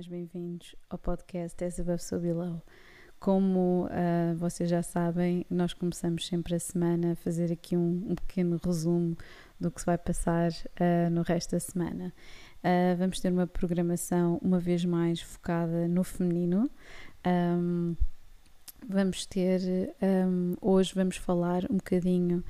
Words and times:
mais 0.00 0.08
bem-vindos 0.08 0.74
ao 0.88 0.96
podcast 0.96 1.62
As 1.62 1.78
Above 1.78 2.02
So 2.02 2.18
Below. 2.18 2.62
Como 3.18 3.84
uh, 3.84 4.34
vocês 4.34 4.70
já 4.70 4.82
sabem, 4.82 5.44
nós 5.50 5.74
começamos 5.74 6.26
sempre 6.26 6.54
a 6.54 6.58
semana 6.58 7.12
a 7.12 7.16
fazer 7.16 7.52
aqui 7.52 7.76
um, 7.76 8.06
um 8.08 8.14
pequeno 8.14 8.58
resumo 8.64 9.14
do 9.60 9.70
que 9.70 9.78
se 9.78 9.84
vai 9.84 9.98
passar 9.98 10.52
uh, 10.52 11.10
no 11.10 11.20
resto 11.20 11.50
da 11.50 11.60
semana. 11.60 12.14
Uh, 12.64 12.96
vamos 12.96 13.20
ter 13.20 13.30
uma 13.30 13.46
programação 13.46 14.38
uma 14.40 14.58
vez 14.58 14.86
mais 14.86 15.20
focada 15.20 15.86
no 15.86 16.02
feminino. 16.02 16.70
Um, 17.26 17.94
vamos 18.88 19.26
ter, 19.26 19.60
um, 20.00 20.54
hoje 20.62 20.94
vamos 20.94 21.18
falar 21.18 21.64
um 21.70 21.76
bocadinho 21.76 22.42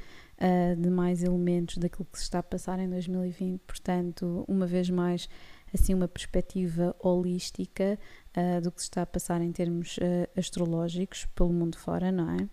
de 0.78 0.88
mais 0.88 1.22
elementos 1.22 1.76
daquilo 1.76 2.06
que 2.10 2.16
se 2.16 2.24
está 2.24 2.38
a 2.38 2.42
passar 2.42 2.78
em 2.78 2.88
2020, 2.88 3.60
portanto, 3.60 4.42
uma 4.48 4.66
vez 4.66 4.88
mais 4.88 5.28
assim 5.72 5.94
uma 5.94 6.08
perspectiva 6.08 6.94
holística 6.98 7.98
uh, 8.36 8.60
do 8.60 8.70
que 8.70 8.80
se 8.80 8.88
está 8.88 9.02
a 9.02 9.06
passar 9.06 9.40
em 9.40 9.52
termos 9.52 9.96
uh, 9.98 10.28
astrológicos 10.36 11.26
pelo 11.34 11.52
mundo 11.52 11.78
fora, 11.78 12.10
não 12.10 12.30
é? 12.30 12.48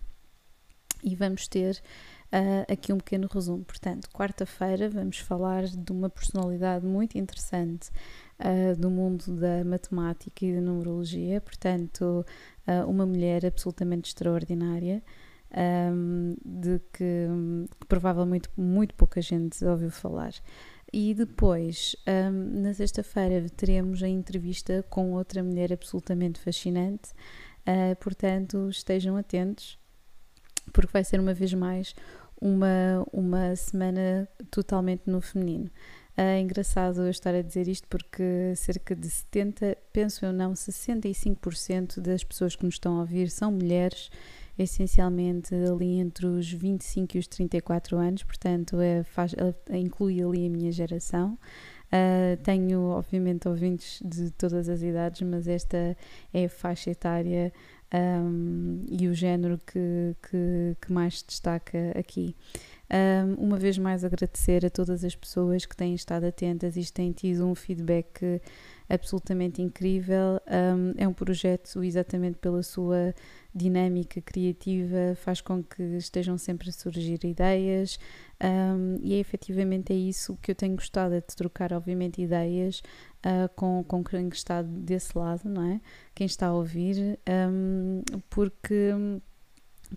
E 1.04 1.16
vamos 1.16 1.48
ter 1.48 1.82
uh, 2.32 2.72
aqui 2.72 2.92
um 2.92 2.98
pequeno 2.98 3.28
resumo. 3.32 3.64
Portanto, 3.64 4.10
quarta-feira 4.10 4.90
vamos 4.90 5.20
falar 5.20 5.66
de 5.66 5.92
uma 5.92 6.10
personalidade 6.10 6.86
muito 6.86 7.18
interessante 7.18 7.90
do 8.78 8.92
mundo 8.92 9.36
da 9.36 9.66
matemática 9.66 10.46
e 10.46 10.54
da 10.54 10.62
numerologia, 10.62 11.42
portanto, 11.42 12.24
uma 12.88 13.04
mulher 13.04 13.44
absolutamente 13.44 14.10
extraordinária. 14.10 15.02
Um, 15.50 16.36
de 16.46 16.78
que, 16.92 17.28
que 17.80 17.88
provavelmente 17.88 18.50
muito 18.56 18.94
pouca 18.94 19.22
gente 19.22 19.64
ouviu 19.66 19.90
falar. 19.90 20.34
E 20.92 21.14
depois, 21.14 21.96
um, 22.08 22.62
na 22.62 22.74
sexta-feira, 22.74 23.46
teremos 23.50 24.02
a 24.02 24.08
entrevista 24.08 24.86
com 24.90 25.14
outra 25.14 25.44
mulher 25.44 25.74
absolutamente 25.74 26.40
fascinante. 26.40 27.12
Uh, 27.68 27.96
portanto, 28.00 28.70
estejam 28.70 29.18
atentos, 29.18 29.78
porque 30.72 30.92
vai 30.94 31.04
ser 31.04 31.20
uma 31.20 31.34
vez 31.34 31.54
mais 31.54 31.94
uma, 32.42 33.06
uma 33.12 33.56
semana 33.56 34.28
totalmente 34.50 35.04
no 35.08 35.20
feminino. 35.20 35.70
É 36.16 36.40
engraçado 36.40 37.02
eu 37.02 37.10
estar 37.10 37.36
a 37.36 37.44
dizer 37.44 37.68
isto 37.68 37.88
porque 37.88 38.54
cerca 38.56 38.96
de 38.96 39.08
70, 39.08 39.78
penso 39.94 40.26
eu 40.26 40.34
não, 40.34 40.54
65% 40.54 42.00
das 42.00 42.24
pessoas 42.24 42.56
que 42.56 42.66
nos 42.66 42.76
estão 42.76 42.98
a 42.98 43.02
ouvir 43.02 43.30
são 43.30 43.52
mulheres 43.52 44.10
essencialmente 44.58 45.54
ali 45.54 46.00
entre 46.00 46.26
os 46.26 46.52
25 46.52 47.18
e 47.18 47.20
os 47.20 47.28
34 47.28 47.98
anos, 47.98 48.24
portanto 48.24 48.80
é, 48.80 49.04
faz, 49.04 49.34
inclui 49.72 50.22
ali 50.22 50.48
a 50.48 50.50
minha 50.50 50.72
geração. 50.72 51.38
Uh, 51.88 52.36
tenho, 52.44 52.82
obviamente, 52.90 53.48
ouvintes 53.48 54.02
de 54.04 54.30
todas 54.32 54.68
as 54.68 54.82
idades, 54.82 55.22
mas 55.22 55.48
esta 55.48 55.96
é 56.34 56.46
a 56.46 56.50
faixa 56.50 56.92
etária 56.92 57.54
um, 57.94 58.84
e 58.90 59.08
o 59.08 59.14
género 59.14 59.58
que, 59.58 60.16
que, 60.30 60.76
que 60.82 60.92
mais 60.92 61.24
destaca 61.26 61.94
aqui. 61.98 62.36
Um, 62.92 63.46
uma 63.46 63.58
vez 63.58 63.78
mais, 63.78 64.04
agradecer 64.04 64.66
a 64.66 64.70
todas 64.70 65.04
as 65.04 65.16
pessoas 65.16 65.66
que 65.66 65.76
têm 65.76 65.94
estado 65.94 66.26
atentas 66.26 66.76
e 66.76 66.92
têm 66.92 67.12
tido 67.12 67.46
um 67.46 67.56
feedback 67.56 68.42
absolutamente 68.90 69.62
incrível. 69.62 70.42
Um, 70.48 70.94
é 70.98 71.08
um 71.08 71.14
projeto 71.14 71.84
exatamente 71.84 72.38
pela 72.38 72.64
sua 72.64 73.14
dinâmica 73.54 74.22
criativa, 74.22 75.16
faz 75.16 75.42
com 75.42 75.64
que 75.64 75.82
estejam 75.98 76.38
sempre 76.38 76.70
a 76.70 76.72
surgir 76.72 77.20
ideias 77.24 77.98
um, 78.44 78.98
e 79.02 79.16
é 79.16 79.18
efetivamente 79.18 79.92
é 79.92 79.96
isso 79.96 80.38
que 80.42 80.52
eu 80.52 80.56
tenho 80.56 80.76
gostado, 80.76 81.16
é 81.16 81.20
de 81.20 81.36
trocar 81.36 81.74
obviamente 81.74 82.22
ideias 82.22 82.84
uh, 83.26 83.50
com, 83.56 83.84
com 83.84 84.04
quem 84.04 84.28
está 84.30 84.62
desse 84.62 85.18
lado, 85.18 85.50
não 85.50 85.64
é? 85.64 85.82
Quem 86.14 86.28
está 86.28 86.48
a 86.48 86.54
ouvir, 86.54 87.20
um, 87.28 88.02
porque 88.30 88.94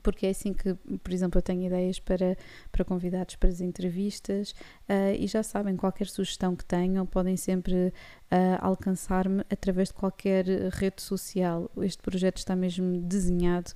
porque 0.02 0.26
é 0.26 0.30
assim 0.30 0.52
que, 0.52 0.74
por 0.74 1.12
exemplo, 1.12 1.38
eu 1.38 1.42
tenho 1.42 1.64
ideias 1.64 1.98
para, 1.98 2.36
para 2.70 2.84
convidados 2.84 3.36
para 3.36 3.48
as 3.48 3.60
entrevistas 3.60 4.52
uh, 4.88 5.14
e 5.18 5.26
já 5.26 5.42
sabem, 5.42 5.76
qualquer 5.76 6.06
sugestão 6.06 6.54
que 6.54 6.64
tenham 6.64 7.06
podem 7.06 7.36
sempre 7.36 7.92
uh, 8.30 8.58
alcançar-me 8.60 9.40
através 9.50 9.88
de 9.88 9.94
qualquer 9.94 10.46
rede 10.72 11.02
social. 11.02 11.70
Este 11.78 12.02
projeto 12.02 12.38
está 12.38 12.54
mesmo 12.54 13.00
desenhado 13.00 13.72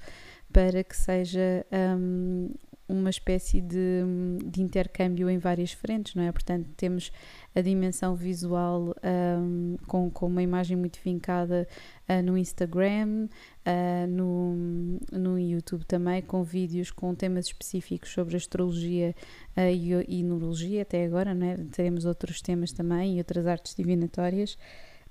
para 0.53 0.85
que 0.85 0.97
seja 0.97 1.67
um, 1.99 2.49
uma 2.89 3.09
espécie 3.09 3.61
de, 3.61 4.03
de, 4.45 4.63
intercâmbio 4.63 5.31
em 5.31 5.39
várias 5.39 5.73
frentes, 5.73 6.15
não 6.15 6.23
é? 6.23 6.31
Portanto, 6.31 6.69
temos 6.77 7.11
a 7.55 7.61
dimensão 7.61 8.15
visual 8.15 8.95
um, 9.03 9.77
com, 9.87 10.11
com 10.11 10.27
uma 10.27 10.43
imagem 10.43 10.77
muito 10.77 10.99
fincada 10.99 11.67
uh, 12.09 12.23
no 12.23 12.37
Instagram, 12.37 13.29
uh, 13.67 14.07
no, 14.07 14.99
no 15.13 15.39
YouTube 15.39 15.85
também, 15.87 16.21
com 16.21 16.43
vídeos 16.43 16.91
com 16.91 17.15
temas 17.15 17.47
específicos 17.47 18.11
sobre 18.11 18.37
astrologia 18.37 19.15
uh, 19.57 19.61
e, 19.61 20.19
e 20.19 20.23
neurologia, 20.23 20.83
até 20.83 21.05
agora, 21.05 21.33
não 21.33 21.47
é? 21.47 21.57
Teremos 21.73 22.05
outros 22.05 22.43
temas 22.43 22.71
também 22.73 23.17
e 23.17 23.19
outras 23.19 23.47
artes 23.47 23.75
divinatórias 23.75 24.59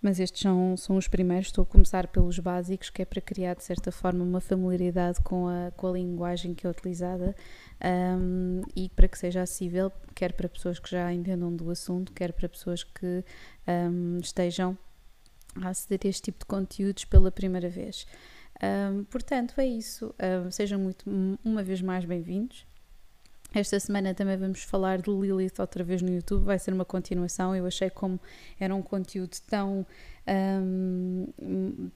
mas 0.04 0.20
estes 0.20 0.42
são, 0.42 0.76
são 0.76 0.98
os 0.98 1.08
primeiros. 1.08 1.48
Estou 1.48 1.64
a 1.64 1.66
começar 1.66 2.08
pelos 2.08 2.38
básicos, 2.38 2.90
que 2.90 3.02
é 3.02 3.06
para 3.06 3.22
criar, 3.22 3.56
de 3.56 3.64
certa 3.64 3.90
forma, 3.90 4.22
uma 4.22 4.42
familiaridade 4.42 5.22
com 5.22 5.48
a, 5.48 5.72
com 5.72 5.88
a 5.88 5.92
linguagem 5.94 6.54
que 6.54 6.68
é 6.68 6.70
utilizada 6.70 7.34
um, 8.20 8.62
e 8.76 8.90
para 8.90 9.08
que 9.08 9.18
seja 9.18 9.42
acessível, 9.42 9.90
quer 10.14 10.34
para 10.34 10.50
pessoas 10.50 10.78
que 10.78 10.92
já 10.92 11.12
entendam 11.14 11.56
do 11.56 11.72
assunto, 11.72 12.12
quer 12.12 12.34
para 12.34 12.50
pessoas 12.50 12.84
que 12.84 13.24
um, 13.66 14.18
estejam 14.18 14.78
a 15.56 15.70
aceder 15.70 16.02
a 16.04 16.08
este 16.10 16.24
tipo 16.24 16.40
de 16.40 16.46
conteúdos 16.46 17.06
pela 17.06 17.32
primeira 17.32 17.70
vez. 17.70 18.06
Um, 18.62 19.06
portanto, 19.06 19.54
é 19.58 19.66
isso. 19.66 20.14
sejam 20.52 20.80
muito, 20.80 21.06
uma 21.44 21.64
vez 21.64 21.82
mais 21.82 22.04
bem-vindos. 22.04 22.66
Esta 23.54 23.80
semana 23.80 24.16
também 24.16 24.36
vamos 24.36 24.64
falar 24.64 25.00
de 25.00 25.12
Lilith 25.12 25.60
outra 25.60 25.84
vez 25.84 26.02
no 26.02 26.10
YouTube, 26.10 26.44
vai 26.44 26.58
ser 26.58 26.74
uma 26.74 26.84
continuação. 26.84 27.56
Eu 27.56 27.68
achei 27.68 27.88
como 27.88 28.20
era 28.60 28.74
um 28.74 28.82
conteúdo 28.82 29.38
tão 29.48 29.86
um, 30.28 31.28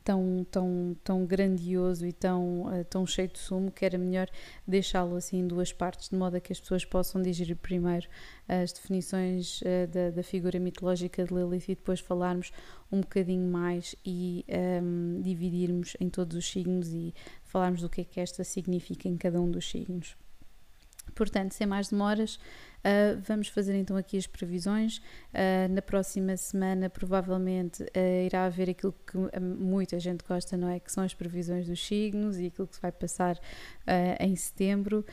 tão, 0.03 0.45
tão, 0.51 0.97
tão 1.03 1.25
grandioso 1.25 2.05
e 2.05 2.11
tão, 2.11 2.63
uh, 2.63 2.85
tão 2.85 3.07
cheio 3.07 3.27
de 3.29 3.39
sumo 3.39 3.71
que 3.71 3.85
era 3.85 3.97
melhor 3.97 4.29
deixá-lo 4.67 5.15
assim 5.15 5.39
em 5.39 5.47
duas 5.47 5.71
partes, 5.71 6.09
de 6.09 6.15
modo 6.15 6.35
a 6.35 6.39
que 6.39 6.51
as 6.51 6.59
pessoas 6.59 6.83
possam 6.85 7.21
digerir 7.21 7.55
primeiro 7.55 8.07
as 8.47 8.71
definições 8.71 9.61
uh, 9.61 9.87
da, 9.91 10.11
da, 10.11 10.23
figura 10.23 10.59
mitológica 10.59 11.23
de 11.23 11.33
Lilith 11.33 11.69
e 11.69 11.75
depois 11.75 11.99
falarmos 11.99 12.51
um 12.91 13.01
bocadinho 13.01 13.49
mais 13.49 13.95
e 14.05 14.45
um, 14.83 15.21
dividirmos 15.21 15.95
em 15.99 16.09
todos 16.09 16.37
os 16.37 16.49
signos 16.49 16.89
e 16.93 17.13
falarmos 17.43 17.81
do 17.81 17.89
que 17.89 18.01
é 18.01 18.03
que 18.03 18.19
esta 18.19 18.43
significa 18.43 19.07
em 19.07 19.17
cada 19.17 19.41
um 19.41 19.49
dos 19.49 19.69
signos. 19.69 20.15
Portanto, 21.17 21.53
sem 21.53 21.65
mais 21.65 21.89
demoras, 21.89 22.35
uh, 22.35 23.19
vamos 23.27 23.47
fazer 23.47 23.75
então 23.75 23.97
aqui 23.97 24.17
as 24.17 24.27
previsões. 24.27 24.97
Uh, 24.97 25.73
na 25.73 25.81
próxima 25.81 26.37
semana, 26.37 26.91
provavelmente, 26.91 27.81
uh, 27.81 28.25
irá 28.25 28.45
haver 28.45 28.69
aquilo 28.69 28.93
que 28.93 29.17
muita 29.39 29.99
gente 29.99 30.23
gosta, 30.23 30.55
não 30.55 30.69
é? 30.69 30.79
Que 30.79 30.91
são 30.91 31.03
as 31.03 31.15
previsões 31.15 31.65
dos 31.65 31.83
signos 31.83 32.37
e 32.37 32.45
aquilo 32.45 32.67
que 32.67 32.75
se 32.75 32.81
vai 32.81 32.91
passar 32.91 33.39
em 34.19 34.35
setembro. 34.35 35.03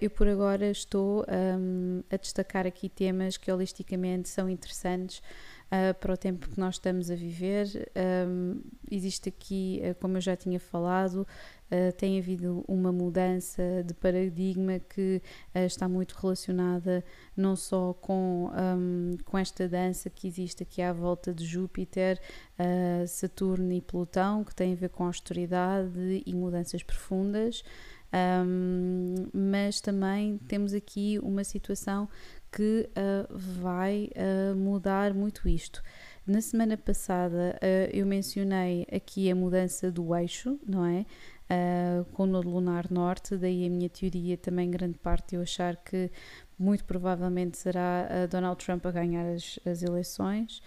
eu, 0.00 0.10
por 0.10 0.28
agora, 0.28 0.66
estou 0.70 1.24
um, 1.28 2.02
a 2.10 2.16
destacar 2.16 2.66
aqui 2.66 2.88
temas 2.88 3.36
que 3.36 3.50
holisticamente 3.50 4.28
são 4.28 4.50
interessantes. 4.50 5.22
Uh, 5.68 5.92
para 6.00 6.14
o 6.14 6.16
tempo 6.16 6.48
que 6.48 6.58
nós 6.58 6.76
estamos 6.76 7.10
a 7.10 7.14
viver. 7.14 7.90
Um, 8.26 8.62
existe 8.90 9.28
aqui, 9.28 9.82
uh, 9.84 9.94
como 10.00 10.16
eu 10.16 10.20
já 10.22 10.34
tinha 10.34 10.58
falado, 10.58 11.26
uh, 11.70 11.92
tem 11.96 12.18
havido 12.18 12.64
uma 12.66 12.92
mudança 12.92 13.62
de 13.84 13.94
paradigma 13.94 14.78
que 14.78 15.22
uh, 15.54 15.58
está 15.60 15.88
muito 15.88 16.12
relacionada 16.12 17.04
não 17.36 17.54
só 17.56 17.94
com, 17.94 18.50
um, 18.52 19.16
com 19.24 19.38
esta 19.38 19.68
dança 19.68 20.10
que 20.10 20.26
existe 20.26 20.62
aqui 20.62 20.82
à 20.82 20.92
volta 20.92 21.32
de 21.32 21.44
Júpiter, 21.44 22.20
uh, 22.58 23.06
Saturno 23.06 23.72
e 23.72 23.80
Plutão, 23.80 24.44
que 24.44 24.54
tem 24.54 24.72
a 24.72 24.76
ver 24.76 24.90
com 24.90 25.04
austeridade 25.04 26.22
e 26.24 26.34
mudanças 26.34 26.82
profundas. 26.82 27.62
Um, 28.10 29.28
mas 29.34 29.80
também 29.82 30.38
temos 30.48 30.72
aqui 30.72 31.18
uma 31.22 31.44
situação 31.44 32.08
que 32.50 32.88
uh, 32.90 33.38
vai 33.38 34.10
uh, 34.16 34.56
mudar 34.56 35.12
muito 35.12 35.48
isto. 35.48 35.82
Na 36.26 36.40
semana 36.40 36.76
passada 36.76 37.58
uh, 37.62 37.90
eu 37.96 38.06
mencionei 38.06 38.86
aqui 38.92 39.30
a 39.30 39.34
mudança 39.34 39.90
do 39.90 40.14
eixo, 40.14 40.58
não 40.66 40.84
é? 40.84 41.04
Uh, 41.50 42.04
com 42.12 42.24
o 42.24 42.26
nodo 42.26 42.48
lunar 42.48 42.90
norte, 42.90 43.36
daí 43.36 43.66
a 43.66 43.70
minha 43.70 43.88
teoria 43.88 44.36
também 44.36 44.70
grande 44.70 44.98
parte 44.98 45.34
eu 45.34 45.42
achar 45.42 45.76
que 45.76 46.10
muito 46.58 46.84
provavelmente 46.84 47.58
será 47.58 48.08
uh, 48.08 48.28
Donald 48.28 48.64
Trump 48.64 48.84
a 48.86 48.90
ganhar 48.90 49.26
as, 49.26 49.58
as 49.66 49.82
eleições 49.82 50.62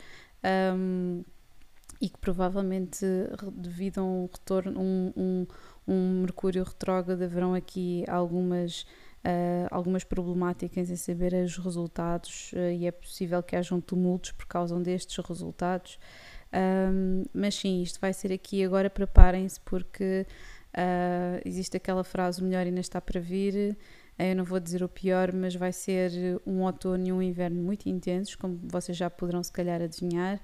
um, 0.75 1.23
e 1.99 2.09
que 2.09 2.17
provavelmente 2.17 3.05
devido 3.53 3.99
a 3.99 4.03
um 4.03 4.25
retorno, 4.31 4.81
um, 4.81 5.13
um, 5.15 5.47
um 5.87 6.21
Mercúrio 6.21 6.63
retrógrado 6.63 7.21
haverão 7.21 7.53
aqui 7.53 8.03
algumas 8.07 8.85
Uh, 9.23 9.69
algumas 9.69 10.03
problemáticas 10.03 10.89
em 10.89 10.95
saber 10.95 11.31
os 11.35 11.55
resultados 11.55 12.51
uh, 12.53 12.71
e 12.71 12.87
é 12.87 12.91
possível 12.91 13.43
que 13.43 13.55
hajam 13.55 13.79
tumultos 13.79 14.31
por 14.31 14.47
causa 14.47 14.75
destes 14.79 15.23
resultados. 15.23 15.99
Um, 16.51 17.23
mas 17.31 17.53
sim, 17.53 17.83
isto 17.83 17.99
vai 17.99 18.13
ser 18.13 18.33
aqui 18.33 18.63
agora, 18.63 18.89
preparem-se, 18.89 19.59
porque 19.61 20.25
uh, 20.75 21.41
existe 21.45 21.77
aquela 21.77 22.03
frase: 22.03 22.41
o 22.41 22.43
melhor 22.43 22.65
ainda 22.65 22.81
está 22.81 22.99
para 22.99 23.19
vir. 23.19 23.77
Eu 24.19 24.35
não 24.35 24.43
vou 24.43 24.59
dizer 24.59 24.83
o 24.83 24.89
pior, 24.89 25.33
mas 25.33 25.55
vai 25.55 25.71
ser 25.71 26.39
um 26.45 26.61
outono 26.61 27.07
e 27.07 27.11
um 27.11 27.21
inverno 27.21 27.61
muito 27.61 27.89
intensos, 27.89 28.35
como 28.35 28.59
vocês 28.63 28.95
já 28.95 29.09
poderão 29.09 29.41
se 29.41 29.51
calhar 29.51 29.81
adivinhar. 29.81 30.39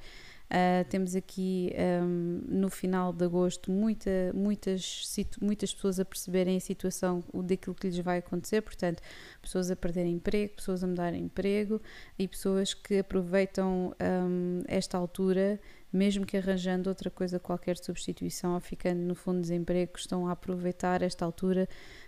Uh, 0.48 0.88
temos 0.90 1.14
aqui 1.14 1.74
um, 2.02 2.40
no 2.48 2.70
final 2.70 3.12
de 3.12 3.26
agosto 3.26 3.70
muita, 3.70 4.32
muitas, 4.34 5.06
muitas 5.42 5.74
pessoas 5.74 6.00
a 6.00 6.06
perceberem 6.06 6.56
a 6.56 6.60
situação 6.62 7.22
daquilo 7.44 7.76
que 7.76 7.88
lhes 7.88 8.00
vai 8.00 8.20
acontecer, 8.20 8.62
portanto, 8.62 9.02
pessoas 9.42 9.70
a 9.70 9.76
perderem 9.76 10.14
emprego, 10.14 10.56
pessoas 10.56 10.86
a 10.86 10.88
mudarem 10.88 11.26
emprego 11.26 11.82
e 12.18 12.30
pessoas 12.30 12.74
que 12.74 13.00
aproveitam 13.00 13.94
um, 14.02 14.62
esta 14.70 14.98
altura, 14.98 15.60
mesmo 15.98 16.26
que 16.26 16.38
arranjando 16.38 16.90
outra 16.90 17.10
coisa, 17.10 17.40
qualquer 17.40 17.78
substituição 17.78 18.54
ou 18.54 18.60
ficando 18.60 19.02
no 19.02 19.16
fundo 19.16 19.38
de 19.38 19.42
desemprego, 19.42 19.94
estão 19.96 20.28
a 20.28 20.32
aproveitar 20.32 21.02
esta 21.02 21.26
altura 21.26 21.68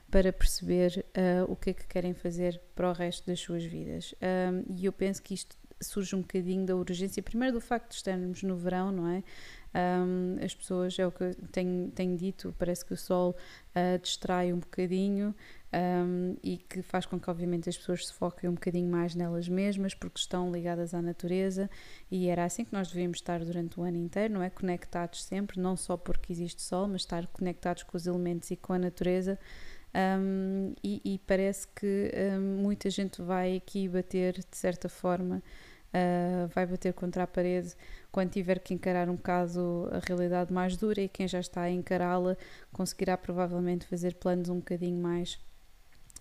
para 0.10 0.32
perceber 0.32 1.06
uh, 1.10 1.52
o 1.52 1.56
que 1.56 1.72
é 1.72 1.74
que 1.74 1.88
querem 1.88 2.14
fazer 2.14 2.62
para 2.76 2.90
o 2.90 2.94
resto 2.94 3.26
das 3.28 3.40
suas 3.40 3.64
vidas. 3.64 4.14
Um, 4.22 4.64
e 4.76 4.86
eu 4.86 4.94
penso 4.94 5.22
que 5.22 5.34
isto 5.34 5.58
surge 5.82 6.16
um 6.16 6.22
bocadinho 6.22 6.66
da 6.66 6.76
urgência, 6.76 7.24
primeiro 7.24 7.56
do 7.56 7.62
facto 7.62 7.90
de 7.90 7.96
estarmos 7.96 8.44
no 8.44 8.56
verão, 8.56 8.92
não 8.92 9.08
é? 9.08 9.24
Um, 9.74 10.44
as 10.44 10.56
pessoas, 10.56 10.98
é 10.98 11.06
o 11.06 11.12
que 11.12 11.24
eu 11.24 11.36
tenho, 11.51 11.92
tenho 11.92 12.18
dito, 12.18 12.54
parece 12.57 12.83
que 12.83 12.94
o 12.94 12.98
sol 12.98 13.36
uh, 13.75 14.00
distrai 14.00 14.51
um 14.51 14.57
bocadinho 14.57 15.36
um, 15.71 16.36
e 16.44 16.57
que 16.57 16.81
faz 16.81 17.06
com 17.06 17.19
que, 17.19 17.30
obviamente, 17.30 17.69
as 17.69 17.77
pessoas 17.77 18.07
se 18.07 18.13
foquem 18.13 18.50
um 18.50 18.54
bocadinho 18.54 18.89
mais 18.89 19.13
nelas 19.13 19.48
mesmas 19.48 19.94
porque 19.94 20.19
estão 20.19 20.51
ligadas 20.51 20.94
à 20.94 21.01
natureza 21.01 21.69
e 22.10 22.27
era 22.27 22.45
assim 22.45 22.66
que 22.66 22.74
nós 22.74 22.88
devíamos 22.88 23.19
estar 23.19 23.45
durante 23.45 23.80
o 23.80 23.83
ano 23.83 23.98
inteiro, 23.98 24.33
não 24.33 24.42
é? 24.42 24.50
Conectados 24.50 25.24
sempre, 25.24 25.60
não 25.60 25.77
só 25.77 25.95
porque 25.95 26.33
existe 26.33 26.62
sol, 26.63 26.88
mas 26.88 27.01
estar 27.01 27.27
conectados 27.27 27.83
com 27.83 27.95
os 27.95 28.07
elementos 28.07 28.50
e 28.50 28.56
com 28.56 28.74
a 28.74 28.80
natureza. 28.80 29.38
Um, 29.94 30.74
e, 30.83 31.01
e, 31.04 31.19
parece 31.25 31.68
que 31.68 32.12
muita 32.39 32.92
gente 32.92 33.24
vai 33.24 33.56
aqui 33.57 33.88
bater 33.89 34.33
de 34.33 34.56
certa 34.56 34.88
forma 34.88 35.42
uh, 35.89 36.48
vai 36.50 36.66
bater 36.66 36.94
contra 36.94 37.24
a 37.24 37.27
parede 37.27 37.75
quando 38.12 38.32
tiver 38.32 38.60
que 38.60 38.74
encarar 38.74 39.10
um 39.10 39.16
bocado 39.16 39.90
a 39.92 40.00
realidade 40.00 40.52
mais 40.52 40.76
dura 40.76 41.02
e 41.02 41.10
quem 41.10 41.28
já 41.28 41.40
está 41.40 41.62
a 41.62 41.72
encará-la 41.72 42.36
conseguirá 42.72 43.18
provavelmente 43.18 43.86
fazer 43.86 44.16
planos 44.16 44.50
um 44.50 44.58
bocadinho 44.58 45.02
mais 45.02 45.40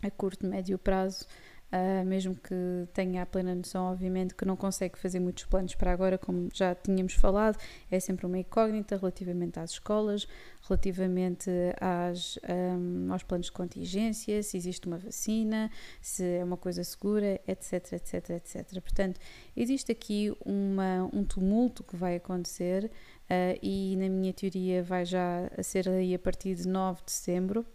a 0.03 0.11
curto, 0.11 0.47
médio 0.47 0.79
prazo 0.79 1.27
Uh, 1.71 2.03
mesmo 2.07 2.35
que 2.35 2.55
tenha 2.95 3.23
a 3.23 3.27
plena 3.27 3.55
noção, 3.55 3.93
obviamente, 3.93 4.35
que 4.35 4.47
não 4.47 4.57
consegue 4.57 4.99
fazer 4.99 5.21
muitos 5.21 5.45
planos 5.45 5.75
para 5.75 5.93
agora, 5.93 6.17
como 6.17 6.49
já 6.51 6.75
tínhamos 6.75 7.13
falado, 7.13 7.59
é 7.91 8.01
sempre 8.01 8.25
uma 8.25 8.39
incógnita 8.39 8.97
relativamente 8.97 9.61
às 9.61 9.73
escolas, 9.73 10.27
relativamente 10.67 11.51
às, 11.79 12.39
um, 12.49 13.13
aos 13.13 13.23
planos 13.23 13.47
de 13.47 13.53
contingência, 13.53 14.43
se 14.43 14.57
existe 14.57 14.87
uma 14.87 14.97
vacina, 14.97 15.71
se 16.01 16.25
é 16.25 16.43
uma 16.43 16.57
coisa 16.57 16.83
segura, 16.83 17.39
etc, 17.47 17.93
etc, 17.93 18.31
etc. 18.31 18.81
Portanto, 18.81 19.21
existe 19.55 19.93
aqui 19.93 20.35
uma, 20.47 21.11
um 21.13 21.23
tumulto 21.23 21.85
que 21.85 21.97
vai 21.97 22.17
acontecer 22.17 22.87
uh, 22.87 23.59
e, 23.63 23.95
na 23.97 24.09
minha 24.09 24.33
teoria, 24.33 24.83
vai 24.83 25.05
já 25.05 25.51
ser 25.63 25.87
aí 25.87 26.15
a 26.15 26.19
partir 26.19 26.55
de 26.55 26.67
9 26.67 27.03
de 27.05 27.13
setembro, 27.13 27.67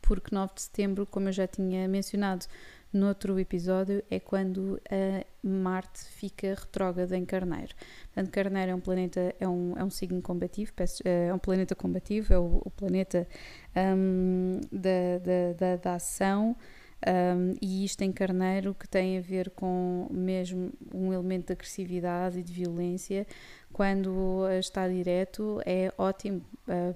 porque 0.00 0.32
9 0.32 0.54
de 0.54 0.62
setembro, 0.62 1.04
como 1.04 1.28
eu 1.28 1.32
já 1.32 1.48
tinha 1.48 1.88
mencionado, 1.88 2.46
no 2.92 3.08
outro 3.08 3.38
episódio 3.38 4.02
é 4.10 4.20
quando 4.20 4.80
a 4.90 5.24
Marte 5.42 6.04
fica 6.04 6.48
retrógrada 6.48 7.16
em 7.16 7.24
Carneiro. 7.24 7.74
Portanto, 8.12 8.30
Carneiro 8.30 8.72
é 8.72 8.74
um 8.74 8.80
planeta, 8.80 9.34
é 9.40 9.48
um, 9.48 9.74
é 9.76 9.82
um 9.82 9.90
signo 9.90 10.20
combativo, 10.20 10.72
eh, 11.04 11.28
é 11.28 11.34
um 11.34 11.38
planeta 11.38 11.74
combativo, 11.74 12.32
é 12.32 12.38
o, 12.38 12.62
o 12.64 12.70
planeta 12.70 13.26
um, 13.74 14.60
da, 14.70 15.18
da, 15.24 15.52
da, 15.58 15.76
da, 15.76 15.94
ação. 15.94 16.54
Um, 17.04 17.54
e 17.60 17.84
isto 17.84 18.02
em 18.02 18.12
Carneiro 18.12 18.76
que 18.78 18.86
tem 18.86 19.18
a 19.18 19.20
ver 19.20 19.50
com 19.50 20.06
mesmo 20.10 20.70
um 20.94 21.12
elemento 21.12 21.46
de 21.46 21.52
agressividade 21.54 22.38
e 22.38 22.42
de 22.42 22.52
violência, 22.52 23.26
quando 23.72 24.46
está 24.58 24.86
direto 24.86 25.60
é 25.66 25.92
ótimo 25.98 26.42
uh, 26.68 26.94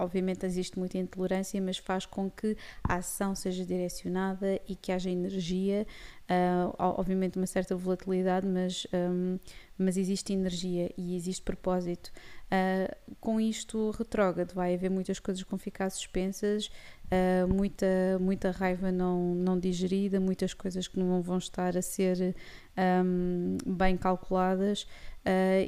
obviamente 0.00 0.46
existe 0.46 0.78
muita 0.78 0.98
intolerância, 0.98 1.60
mas 1.60 1.78
faz 1.78 2.06
com 2.06 2.30
que 2.30 2.56
a 2.82 2.96
ação 2.96 3.34
seja 3.34 3.64
direcionada 3.64 4.60
e 4.66 4.74
que 4.74 4.90
haja 4.90 5.10
energia, 5.10 5.86
uh, 6.30 6.74
obviamente 6.78 7.36
uma 7.36 7.46
certa 7.46 7.74
volatilidade, 7.74 8.46
mas, 8.46 8.86
um, 8.92 9.38
mas 9.76 9.96
existe 9.96 10.32
energia 10.32 10.90
e 10.96 11.16
existe 11.16 11.42
propósito. 11.42 12.12
Uh, 12.46 13.14
com 13.20 13.40
isto 13.40 13.90
retrógrado 13.90 14.54
vai 14.54 14.74
haver 14.74 14.90
muitas 14.90 15.18
coisas 15.18 15.42
que 15.42 15.50
vão 15.50 15.58
ficar 15.58 15.90
suspensas, 15.90 16.70
uh, 17.06 17.52
muita, 17.52 17.86
muita 18.20 18.50
raiva 18.52 18.92
não, 18.92 19.34
não 19.34 19.58
digerida, 19.58 20.20
muitas 20.20 20.54
coisas 20.54 20.86
que 20.86 20.98
não 20.98 21.20
vão 21.20 21.38
estar 21.38 21.76
a 21.76 21.82
ser 21.82 22.36
um, 23.04 23.56
bem 23.66 23.96
calculadas 23.96 24.86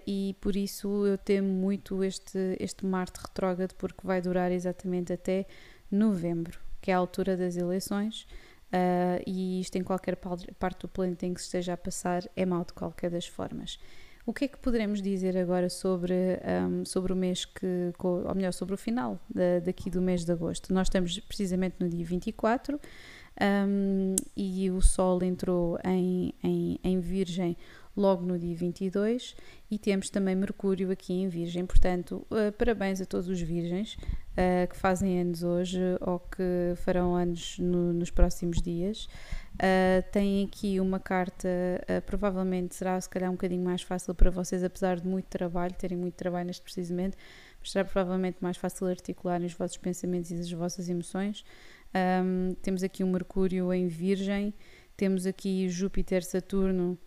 e 0.06 0.34
por 0.40 0.56
isso 0.56 1.06
eu 1.06 1.18
temo 1.18 1.46
muito 1.46 2.02
este, 2.02 2.56
este 2.58 2.86
Marte 2.86 3.20
retrógrado, 3.20 3.74
porque 3.74 4.00
vai 4.02 4.20
durar 4.20 4.50
exatamente 4.50 5.12
até 5.12 5.46
novembro, 5.90 6.58
que 6.80 6.90
é 6.90 6.94
a 6.94 6.96
altura 6.96 7.36
das 7.36 7.54
eleições. 7.56 8.26
Uh, 8.72 9.22
e 9.26 9.60
isto 9.60 9.76
em 9.76 9.82
qualquer 9.82 10.16
parte 10.16 10.80
do 10.80 10.88
planeta 10.88 11.26
em 11.26 11.34
que 11.34 11.40
se 11.40 11.46
esteja 11.46 11.74
a 11.74 11.76
passar 11.76 12.22
é 12.34 12.46
mau 12.46 12.64
de 12.64 12.72
qualquer 12.72 13.10
das 13.10 13.26
formas. 13.26 13.78
O 14.24 14.32
que 14.32 14.44
é 14.44 14.48
que 14.48 14.56
poderemos 14.56 15.02
dizer 15.02 15.36
agora 15.36 15.68
sobre, 15.68 16.14
um, 16.70 16.84
sobre 16.84 17.12
o 17.12 17.16
mês 17.16 17.44
que, 17.44 17.92
ou 17.98 18.34
melhor, 18.34 18.52
sobre 18.52 18.74
o 18.74 18.78
final 18.78 19.18
da, 19.28 19.58
daqui 19.58 19.90
do 19.90 20.00
mês 20.00 20.24
de 20.24 20.30
agosto? 20.30 20.72
Nós 20.72 20.86
estamos 20.86 21.18
precisamente 21.18 21.76
no 21.80 21.88
dia 21.88 22.04
24 22.04 22.80
um, 23.68 24.14
e 24.36 24.70
o 24.70 24.80
Sol 24.80 25.22
entrou 25.24 25.76
em, 25.84 26.32
em, 26.42 26.78
em 26.84 27.00
Virgem 27.00 27.56
logo 27.96 28.24
no 28.24 28.38
dia 28.38 28.56
22 28.56 29.36
e 29.70 29.78
temos 29.78 30.08
também 30.10 30.34
Mercúrio 30.34 30.90
aqui 30.90 31.12
em 31.12 31.28
Virgem. 31.28 31.66
Portanto, 31.66 32.26
uh, 32.30 32.52
parabéns 32.56 33.00
a 33.00 33.04
todos 33.04 33.28
os 33.28 33.40
virgens 33.40 33.94
uh, 33.94 34.68
que 34.68 34.76
fazem 34.76 35.20
anos 35.20 35.42
hoje 35.42 35.80
ou 36.00 36.18
que 36.18 36.74
farão 36.76 37.14
anos 37.14 37.58
no, 37.58 37.92
nos 37.92 38.10
próximos 38.10 38.60
dias. 38.60 39.06
Uh, 39.54 40.02
têm 40.10 40.44
aqui 40.44 40.80
uma 40.80 40.98
carta, 40.98 41.48
provavelmente 42.06 42.74
será 42.74 43.00
se 43.00 43.08
calhar 43.08 43.28
um 43.28 43.34
bocadinho 43.34 43.62
mais 43.62 43.82
fácil 43.82 44.14
para 44.14 44.30
vocês, 44.30 44.64
apesar 44.64 44.98
de 44.98 45.06
muito 45.06 45.26
trabalho, 45.26 45.74
terem 45.74 45.96
muito 45.96 46.14
trabalho 46.14 46.46
neste 46.46 46.62
precisamente, 46.62 47.16
mas 47.60 47.70
será 47.70 47.84
provavelmente 47.84 48.38
mais 48.40 48.56
fácil 48.56 48.86
articular 48.86 49.40
os 49.42 49.52
vossos 49.52 49.76
pensamentos 49.76 50.30
e 50.30 50.34
as 50.34 50.50
vossas 50.50 50.88
emoções. 50.88 51.44
Um, 51.94 52.54
temos 52.62 52.82
aqui 52.82 53.04
o 53.04 53.06
Mercúrio 53.06 53.72
em 53.72 53.86
Virgem, 53.86 54.54
temos 54.96 55.26
aqui 55.26 55.68
Júpiter, 55.68 56.24
Saturno 56.24 56.98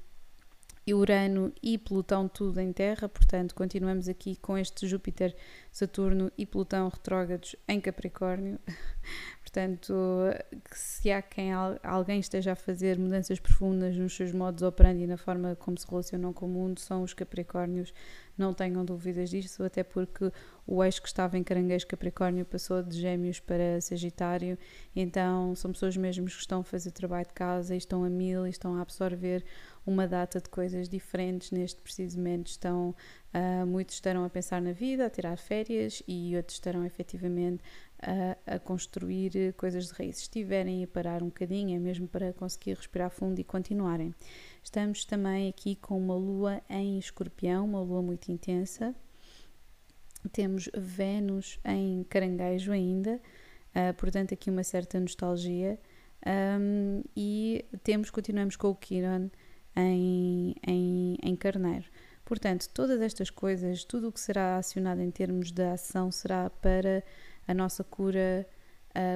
Urano 0.94 1.52
e 1.64 1.78
Plutão 1.78 2.28
tudo 2.28 2.60
em 2.60 2.72
Terra, 2.72 3.10
portanto, 3.10 3.56
continuamos 3.56 4.08
aqui 4.08 4.36
com 4.36 4.56
este 4.56 4.88
Júpiter, 4.88 5.36
Saturno 5.72 6.32
e 6.38 6.46
Plutão 6.46 6.88
retrógrados 6.90 7.56
em 7.68 7.82
Capricórnio. 7.82 8.60
portanto, 9.42 9.94
se 10.72 11.12
há 11.12 11.22
quem 11.22 11.52
alguém 11.82 12.20
esteja 12.20 12.52
a 12.52 12.56
fazer 12.56 13.00
mudanças 13.00 13.40
profundas 13.40 13.98
nos 13.98 14.16
seus 14.16 14.32
modos 14.32 14.62
operandi 14.62 15.04
e 15.04 15.08
na 15.08 15.18
forma 15.18 15.56
como 15.56 15.78
se 15.78 15.88
relacionam 15.90 16.32
com 16.32 16.46
o 16.46 16.50
mundo, 16.50 16.80
são 16.80 17.02
os 17.02 17.14
Capricórnios. 17.14 17.92
Não 18.38 18.54
tenham 18.54 18.84
dúvidas 18.84 19.30
disso, 19.30 19.64
até 19.64 19.84
porque 19.84 20.32
o 20.68 20.84
eixo 20.84 21.02
que 21.02 21.08
estava 21.08 21.38
em 21.38 21.44
Caranguejo 21.44 21.88
Capricórnio 21.88 22.46
passou 22.46 22.84
de 22.84 23.00
Gêmeos 23.00 23.40
para 23.40 23.80
Sagitário, 23.80 24.58
então 24.96 25.56
são 25.56 25.72
pessoas 25.72 25.96
mesmo 25.96 26.26
que 26.26 26.32
estão 26.32 26.60
a 26.60 26.64
fazer 26.64 26.92
trabalho 26.92 27.28
de 27.28 27.34
casa 27.34 27.76
e 27.76 27.78
estão 27.78 28.04
a 28.04 28.10
mil 28.10 28.46
e 28.46 28.50
estão 28.50 28.76
a 28.76 28.82
absorver 28.82 29.44
uma 29.86 30.08
data 30.08 30.42
de 30.42 30.50
coisas 30.50 30.90
diferentes 30.90 31.52
neste 31.52 31.80
preciso 31.80 32.18
momento. 32.18 32.48
Estão, 32.48 32.96
uh, 33.34 33.66
muitos 33.66 33.96
estarão 33.96 34.26
a 34.26 34.30
pensar 34.30 34.62
na 34.62 34.72
vida, 34.72 35.06
a 35.06 35.10
tirar 35.10 35.38
férias 35.38 36.02
e 36.08 36.36
outros 36.36 36.58
estarão 36.58 36.84
efetivamente 36.84 37.64
a, 38.02 38.56
a 38.56 38.60
construir 38.60 39.54
coisas 39.54 39.88
de 39.88 39.94
raiz. 39.94 40.18
Se 40.18 40.22
estiverem 40.24 40.84
a 40.84 40.88
parar 40.88 41.22
um 41.22 41.28
bocadinho, 41.28 41.76
é 41.76 41.80
mesmo 41.80 42.08
para 42.08 42.34
conseguir 42.34 42.76
respirar 42.76 43.10
fundo 43.10 43.40
e 43.40 43.44
continuarem. 43.44 44.14
Estamos 44.66 45.06
também 45.06 45.48
aqui 45.48 45.76
com 45.76 45.96
uma 45.96 46.16
lua 46.16 46.60
em 46.68 46.98
escorpião, 46.98 47.64
uma 47.66 47.82
lua 47.82 48.02
muito 48.02 48.32
intensa. 48.32 48.96
Temos 50.34 50.68
Vênus 50.76 51.60
em 51.64 52.04
caranguejo 52.10 52.72
ainda, 52.72 53.22
uh, 53.76 53.94
portanto, 53.94 54.34
aqui 54.34 54.50
uma 54.50 54.64
certa 54.64 55.00
nostalgia. 55.00 55.80
Um, 56.60 57.04
e 57.16 57.64
temos, 57.84 58.10
continuamos 58.10 58.56
com 58.56 58.70
o 58.70 58.76
Kiron 58.76 59.30
em, 59.76 60.56
em, 60.68 61.18
em 61.22 61.36
carneiro. 61.36 61.86
Portanto, 62.26 62.68
todas 62.74 63.00
estas 63.02 63.30
coisas, 63.30 63.84
tudo 63.84 64.08
o 64.10 64.12
que 64.12 64.20
será 64.20 64.58
acionado 64.58 65.00
em 65.00 65.12
termos 65.12 65.52
de 65.52 65.64
ação 65.64 66.12
será 66.12 66.50
para 66.50 67.04
a 67.48 67.54
nossa 67.54 67.84
cura 67.84 68.48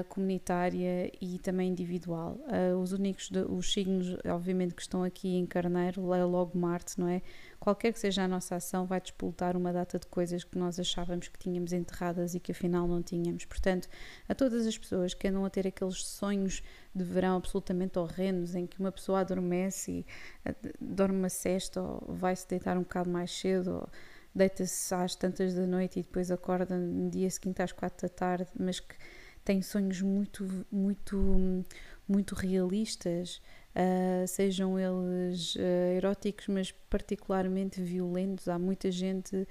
comunitária 0.09 1.12
e 1.21 1.39
também 1.39 1.69
individual. 1.69 2.38
Uh, 2.48 2.77
os 2.77 2.91
únicos, 2.91 3.29
de, 3.29 3.39
os 3.39 3.71
signos, 3.71 4.17
obviamente, 4.25 4.75
que 4.75 4.81
estão 4.81 5.03
aqui 5.03 5.36
em 5.36 5.45
Carneiro, 5.45 6.13
é 6.13 6.24
logo 6.24 6.57
Marte, 6.57 7.00
não 7.00 7.07
é? 7.07 7.21
Qualquer 7.59 7.93
que 7.93 8.00
seja 8.00 8.24
a 8.24 8.27
nossa 8.27 8.55
ação, 8.55 8.86
vai 8.86 9.00
despoltar 9.00 9.55
uma 9.55 9.71
data 9.71 9.98
de 9.98 10.07
coisas 10.07 10.43
que 10.43 10.57
nós 10.57 10.79
achávamos 10.79 11.27
que 11.27 11.39
tínhamos 11.39 11.71
enterradas 11.71 12.36
e 12.36 12.39
que 12.39 12.51
afinal 12.51 12.88
não 12.88 13.01
tínhamos. 13.01 13.45
Portanto, 13.45 13.88
a 14.27 14.36
todas 14.36 14.67
as 14.67 14.77
pessoas 14.77 15.13
que 15.13 15.27
andam 15.27 15.45
a 15.45 15.50
ter 15.50 15.67
aqueles 15.67 16.03
sonhos 16.03 16.62
de 16.93 17.03
verão 17.03 17.38
absolutamente 17.38 17.98
horrendos, 17.98 18.55
em 18.55 18.67
que 18.67 18.79
uma 18.79 18.91
pessoa 18.91 19.21
adormece 19.21 20.05
e 20.45 20.50
uh, 20.50 20.55
dorme 20.79 21.17
uma 21.17 21.29
cesta 21.29 21.81
ou 21.81 22.13
vai 22.13 22.36
se 22.36 22.48
deitar 22.48 22.77
um 22.77 22.81
bocado 22.81 23.09
mais 23.09 23.31
cedo. 23.31 23.75
Ou, 23.75 23.89
deita-se 24.33 24.93
às 24.93 25.15
tantas 25.15 25.53
da 25.53 25.65
noite 25.65 26.00
e 26.00 26.03
depois 26.03 26.31
acorda 26.31 26.77
no 26.77 27.09
dia 27.09 27.29
seguinte 27.29 27.62
às 27.62 27.71
quatro 27.71 28.07
da 28.07 28.13
tarde, 28.13 28.48
mas 28.57 28.79
que 28.79 28.95
tem 29.50 29.63
sonhos 29.63 30.00
muito, 30.00 30.48
muito, 30.72 31.65
muito 32.08 32.36
realistas, 32.36 33.41
uh, 33.75 34.27
sejam 34.27 34.77
eles 34.77 35.56
uh, 35.56 35.98
eróticos, 35.98 36.48
mas 36.50 36.72
particularmente 36.88 37.82
violentos. 37.82 38.48
Há 38.48 38.60
muita 38.60 38.91
gente, 38.91 39.36
uh, 39.36 39.48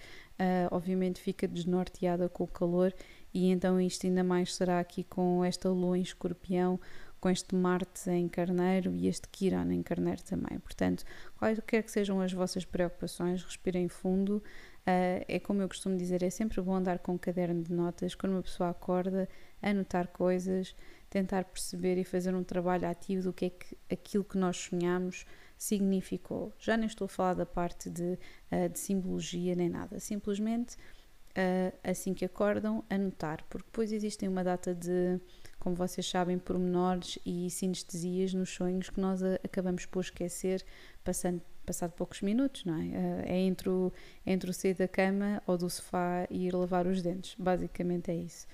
obviamente, 0.71 1.21
fica 1.21 1.49
desnorteada 1.49 2.28
com 2.28 2.45
o 2.45 2.47
calor, 2.47 2.95
e 3.35 3.50
então 3.50 3.81
isto 3.81 4.07
ainda 4.07 4.23
mais 4.23 4.55
será 4.55 4.78
aqui 4.78 5.02
com 5.02 5.45
esta 5.45 5.69
lua 5.69 5.99
em 5.99 6.02
escorpião, 6.02 6.78
com 7.21 7.28
este 7.28 7.57
Marte 7.57 8.09
em 8.09 8.28
Carneiro 8.28 8.95
e 8.95 9.09
este 9.09 9.28
Quirón 9.28 9.73
em 9.73 9.83
Carneiro 9.83 10.23
também. 10.23 10.61
Portanto, 10.61 11.02
quaisquer 11.37 11.83
que 11.83 11.90
sejam 11.90 12.21
as 12.21 12.33
vossas 12.33 12.64
preocupações, 12.64 13.43
respirem 13.43 13.88
fundo. 13.88 14.40
Uh, 14.88 15.21
é 15.28 15.38
como 15.38 15.61
eu 15.61 15.68
costumo 15.68 15.99
dizer, 15.99 16.23
é 16.23 16.30
sempre 16.30 16.62
bom 16.62 16.75
andar 16.75 16.99
com 17.00 17.12
um 17.12 17.18
caderno 17.18 17.62
de 17.62 17.71
notas 17.71 18.14
quando 18.14 18.33
uma 18.33 18.42
pessoa 18.42 18.71
acorda, 18.71 19.28
anotar 19.61 20.09
coisas, 20.09 20.75
tentar 21.11 21.45
perceber 21.45 21.99
e 21.99 22.04
fazer 22.04 22.35
um 22.35 22.42
trabalho 22.42 22.88
ativo 22.88 23.25
do 23.25 23.33
que 23.35 23.45
é 23.45 23.50
que 23.50 23.76
aquilo 23.92 24.25
que 24.25 24.38
nós 24.38 24.57
sonhamos 24.57 25.26
significou. 25.59 26.54
Já 26.59 26.75
nem 26.75 26.87
estou 26.87 27.04
a 27.04 27.09
falar 27.09 27.35
da 27.35 27.45
parte 27.45 27.90
de, 27.90 28.18
uh, 28.50 28.66
de 28.73 28.78
simbologia 28.78 29.54
nem 29.54 29.68
nada, 29.68 30.00
simplesmente 30.00 30.76
uh, 30.76 31.76
assim 31.85 32.14
que 32.14 32.25
acordam, 32.25 32.83
anotar, 32.88 33.45
porque 33.50 33.66
depois 33.66 33.92
existem 33.92 34.26
uma 34.26 34.42
data 34.42 34.75
de, 34.75 35.21
como 35.59 35.76
vocês 35.76 36.09
sabem, 36.09 36.38
pormenores 36.38 37.18
e 37.26 37.50
sinestesias 37.50 38.33
nos 38.33 38.49
sonhos 38.49 38.88
que 38.88 38.99
nós 38.99 39.23
acabamos 39.45 39.85
por 39.85 40.00
esquecer, 40.00 40.64
passando 41.04 41.42
passado 41.69 41.93
poucos 41.93 42.23
minutos, 42.23 42.65
não 42.65 42.75
é? 42.81 42.87
Eh, 42.87 43.25
é 43.27 43.39
entre 43.41 43.69
o, 43.69 43.93
entre 44.27 44.51
o 44.51 44.55
sair 44.55 44.75
da 44.75 44.89
cama 44.89 45.43
ou 45.47 45.59
do 45.59 45.69
sofá 45.69 46.27
e 46.31 46.47
ir 46.47 46.55
lavar 46.55 46.87
os 46.87 47.03
dentes, 47.03 47.35
basicamente 47.39 48.11
é 48.11 48.15
isso. 48.15 48.47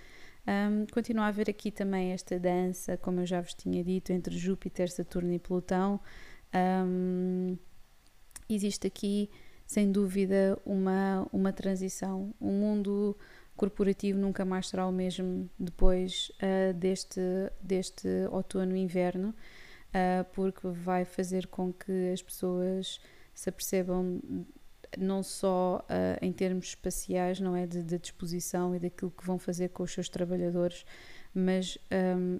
Um, 0.46 0.84
continua 0.92 1.24
a 1.24 1.28
haver 1.28 1.48
aqui 1.48 1.70
também 1.70 2.10
esta 2.12 2.38
dança, 2.38 2.96
como 2.96 3.20
eu 3.20 3.26
já 3.26 3.40
vos 3.40 3.54
tinha 3.54 3.82
dito, 3.84 4.12
entre 4.12 4.36
Júpiter, 4.36 4.90
Saturno 4.90 5.32
e 5.32 5.38
Plutão. 5.38 6.00
Um, 6.54 7.56
existe 8.48 8.86
aqui, 8.86 9.30
sem 9.64 9.90
dúvida, 9.92 10.58
uma, 10.66 11.26
uma 11.32 11.52
transição. 11.52 12.34
O 12.40 12.50
mundo 12.50 13.16
corporativo 13.56 14.18
nunca 14.18 14.44
mais 14.44 14.68
será 14.68 14.86
o 14.86 14.92
mesmo 14.92 15.48
depois 15.58 16.30
uh, 16.42 16.74
deste, 16.74 17.20
deste 17.62 18.08
outono 18.30 18.76
e 18.76 18.80
inverno 18.80 19.32
uh, 19.94 20.24
porque 20.32 20.66
vai 20.68 21.04
fazer 21.04 21.46
com 21.46 21.72
que 21.72 22.10
as 22.12 22.20
pessoas 22.20 23.00
se 23.32 23.48
apercebam 23.48 24.20
não 24.98 25.22
só 25.22 25.84
uh, 25.88 26.24
em 26.24 26.32
termos 26.32 26.66
espaciais, 26.66 27.40
não 27.40 27.56
é, 27.56 27.66
de, 27.66 27.82
de, 27.82 27.98
disposição 27.98 28.74
e 28.74 28.78
daquilo 28.78 29.10
que 29.10 29.26
vão 29.26 29.38
fazer 29.38 29.70
com 29.70 29.82
os 29.82 29.92
seus 29.92 30.08
trabalhadores, 30.08 30.84
mas 31.34 31.78
um, 32.16 32.38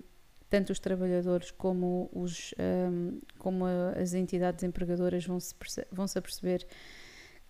tanto 0.49 0.71
os 0.71 0.79
trabalhadores 0.79 1.51
como, 1.51 2.09
os, 2.13 2.55
um, 2.59 3.19
como 3.39 3.65
as 4.01 4.15
entidades 4.15 4.63
empregadoras 4.63 5.27
vão 5.27 5.41
se, 5.41 5.55
vão 5.91 6.07
-se 6.07 6.17
aperceber 6.17 6.65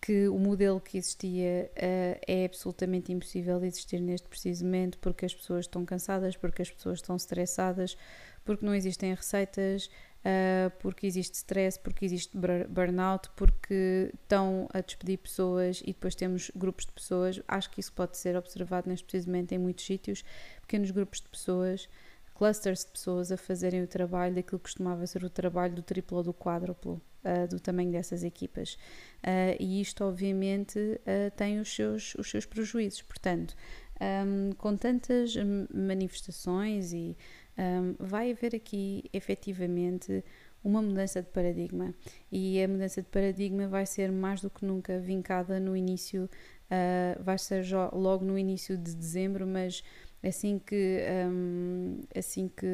que 0.01 0.29
o 0.29 0.39
modelo 0.39 0.81
que 0.81 0.99
existia 0.99 1.71
uh, 1.73 2.21
é 2.27 2.45
absolutamente 2.45 3.11
impossível 3.11 3.59
de 3.59 3.67
existir 3.67 4.01
neste 4.01 4.29
preciso 4.29 4.65
momento 4.65 4.99
porque 4.99 5.25
as 5.25 5.35
pessoas 5.35 5.65
estão 5.65 5.85
cansadas, 5.85 6.37
porque 6.37 6.61
as 6.61 6.71
pessoas 6.71 6.99
estão 6.99 7.17
estressadas, 7.17 7.97
porque 8.45 8.65
não 8.65 8.75
existem 8.75 9.15
receitas, 9.15 9.87
uh, 10.25 10.71
porque 10.79 11.07
existe 11.07 11.35
stress, 11.35 11.79
porque 11.79 12.05
existe 12.05 12.37
burnout, 12.69 13.31
porque 13.37 14.11
estão 14.15 14.69
a 14.73 14.81
despedir 14.81 15.19
pessoas 15.19 15.81
e 15.83 15.89
depois 15.89 16.15
temos 16.15 16.51
grupos 16.55 16.87
de 16.87 16.93
pessoas. 16.93 17.41
Acho 17.49 17.71
que 17.71 17.81
isso 17.81 17.93
pode 17.93 18.17
ser 18.17 18.37
observado 18.37 18.89
neste 18.89 19.05
precisamente 19.05 19.55
em 19.55 19.59
muitos 19.59 19.85
sítios, 19.85 20.25
pequenos 20.63 20.91
grupos 20.91 21.21
de 21.21 21.29
pessoas, 21.29 21.89
clusters 22.35 22.85
de 22.85 22.91
pessoas 22.93 23.31
a 23.31 23.37
fazerem 23.37 23.83
o 23.83 23.87
trabalho 23.87 24.35
daquilo 24.35 24.59
que 24.59 24.65
costumava 24.65 25.07
ser 25.07 25.25
o 25.25 25.31
trabalho 25.31 25.75
do 25.75 25.83
triplo 25.83 26.19
ou 26.19 26.25
do 26.25 26.35
quádruplo. 26.35 27.01
Uh, 27.25 27.49
do 27.49 27.59
tamanho 27.59 27.91
dessas 27.91 28.23
equipas. 28.23 28.75
Uh, 29.23 29.57
e 29.59 29.81
isto, 29.81 30.05
obviamente, 30.05 30.79
uh, 30.79 31.31
tem 31.35 31.59
os 31.59 31.75
seus, 31.75 32.15
os 32.17 32.29
seus 32.29 32.45
prejuízos. 32.45 33.01
Portanto, 33.01 33.57
um, 34.01 34.53
com 34.53 34.77
tantas 34.77 35.35
manifestações 35.73 36.93
e 36.93 37.17
um, 37.59 37.95
vai 37.99 38.33
haver 38.33 38.55
aqui 38.55 39.05
efetivamente 39.13 40.25
uma 40.63 40.81
mudança 40.81 41.21
de 41.21 41.29
paradigma 41.29 41.95
e 42.33 42.63
a 42.63 42.67
mudança 42.67 43.03
de 43.03 43.09
paradigma 43.09 43.69
vai 43.69 43.85
ser 43.85 44.11
mais 44.11 44.41
do 44.41 44.49
que 44.49 44.65
nunca 44.65 44.99
vincada 44.99 45.61
no 45.61 45.77
início, 45.77 46.25
uh, 46.25 47.23
vai 47.23 47.39
ser 47.39 47.65
logo 47.93 48.25
no 48.25 48.39
início 48.39 48.77
de 48.77 48.95
dezembro, 48.95 49.47
mas 49.47 49.85
assim 50.27 50.59
que, 50.59 51.01
um, 51.29 52.01
assim 52.17 52.49
que 52.49 52.67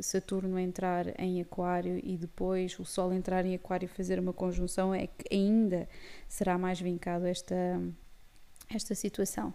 Saturno 0.00 0.58
entrar 0.58 1.20
em 1.20 1.40
Aquário 1.42 2.00
e 2.02 2.16
depois 2.16 2.78
o 2.78 2.84
Sol 2.84 3.12
entrar 3.12 3.44
em 3.44 3.54
Aquário 3.54 3.84
e 3.84 3.88
fazer 3.88 4.18
uma 4.18 4.32
conjunção, 4.32 4.94
é 4.94 5.06
que 5.06 5.34
ainda 5.34 5.86
será 6.26 6.56
mais 6.56 6.80
vincado 6.80 7.26
esta, 7.26 7.54
esta 8.70 8.94
situação. 8.94 9.52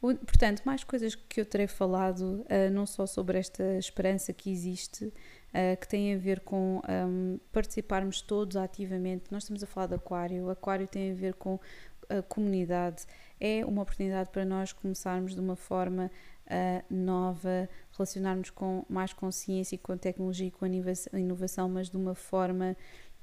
Portanto, 0.00 0.62
mais 0.64 0.84
coisas 0.84 1.16
que 1.16 1.40
eu 1.40 1.44
terei 1.44 1.66
falado, 1.66 2.44
uh, 2.44 2.70
não 2.72 2.86
só 2.86 3.04
sobre 3.04 3.38
esta 3.38 3.76
esperança 3.78 4.32
que 4.32 4.50
existe, 4.50 5.06
uh, 5.06 5.76
que 5.80 5.88
tem 5.88 6.14
a 6.14 6.18
ver 6.18 6.40
com 6.40 6.80
um, 6.88 7.40
participarmos 7.52 8.22
todos 8.22 8.56
ativamente. 8.56 9.24
Nós 9.30 9.42
estamos 9.42 9.62
a 9.62 9.66
falar 9.66 9.88
de 9.88 9.94
Aquário, 9.96 10.50
Aquário 10.50 10.86
tem 10.86 11.10
a 11.10 11.14
ver 11.14 11.34
com 11.34 11.58
a 12.08 12.22
comunidade. 12.22 13.04
É 13.40 13.64
uma 13.64 13.82
oportunidade 13.82 14.30
para 14.30 14.44
nós 14.44 14.72
começarmos 14.72 15.34
de 15.34 15.40
uma 15.40 15.56
forma 15.56 16.10
nova, 16.88 17.68
relacionarmos 17.92 18.48
com 18.48 18.82
mais 18.88 19.12
consciência 19.12 19.74
e 19.74 19.78
com 19.78 19.98
tecnologia 19.98 20.46
e 20.46 20.50
com 20.50 20.64
inovação, 21.12 21.68
mas 21.68 21.90
de 21.90 21.96
uma 21.98 22.14
forma 22.14 22.74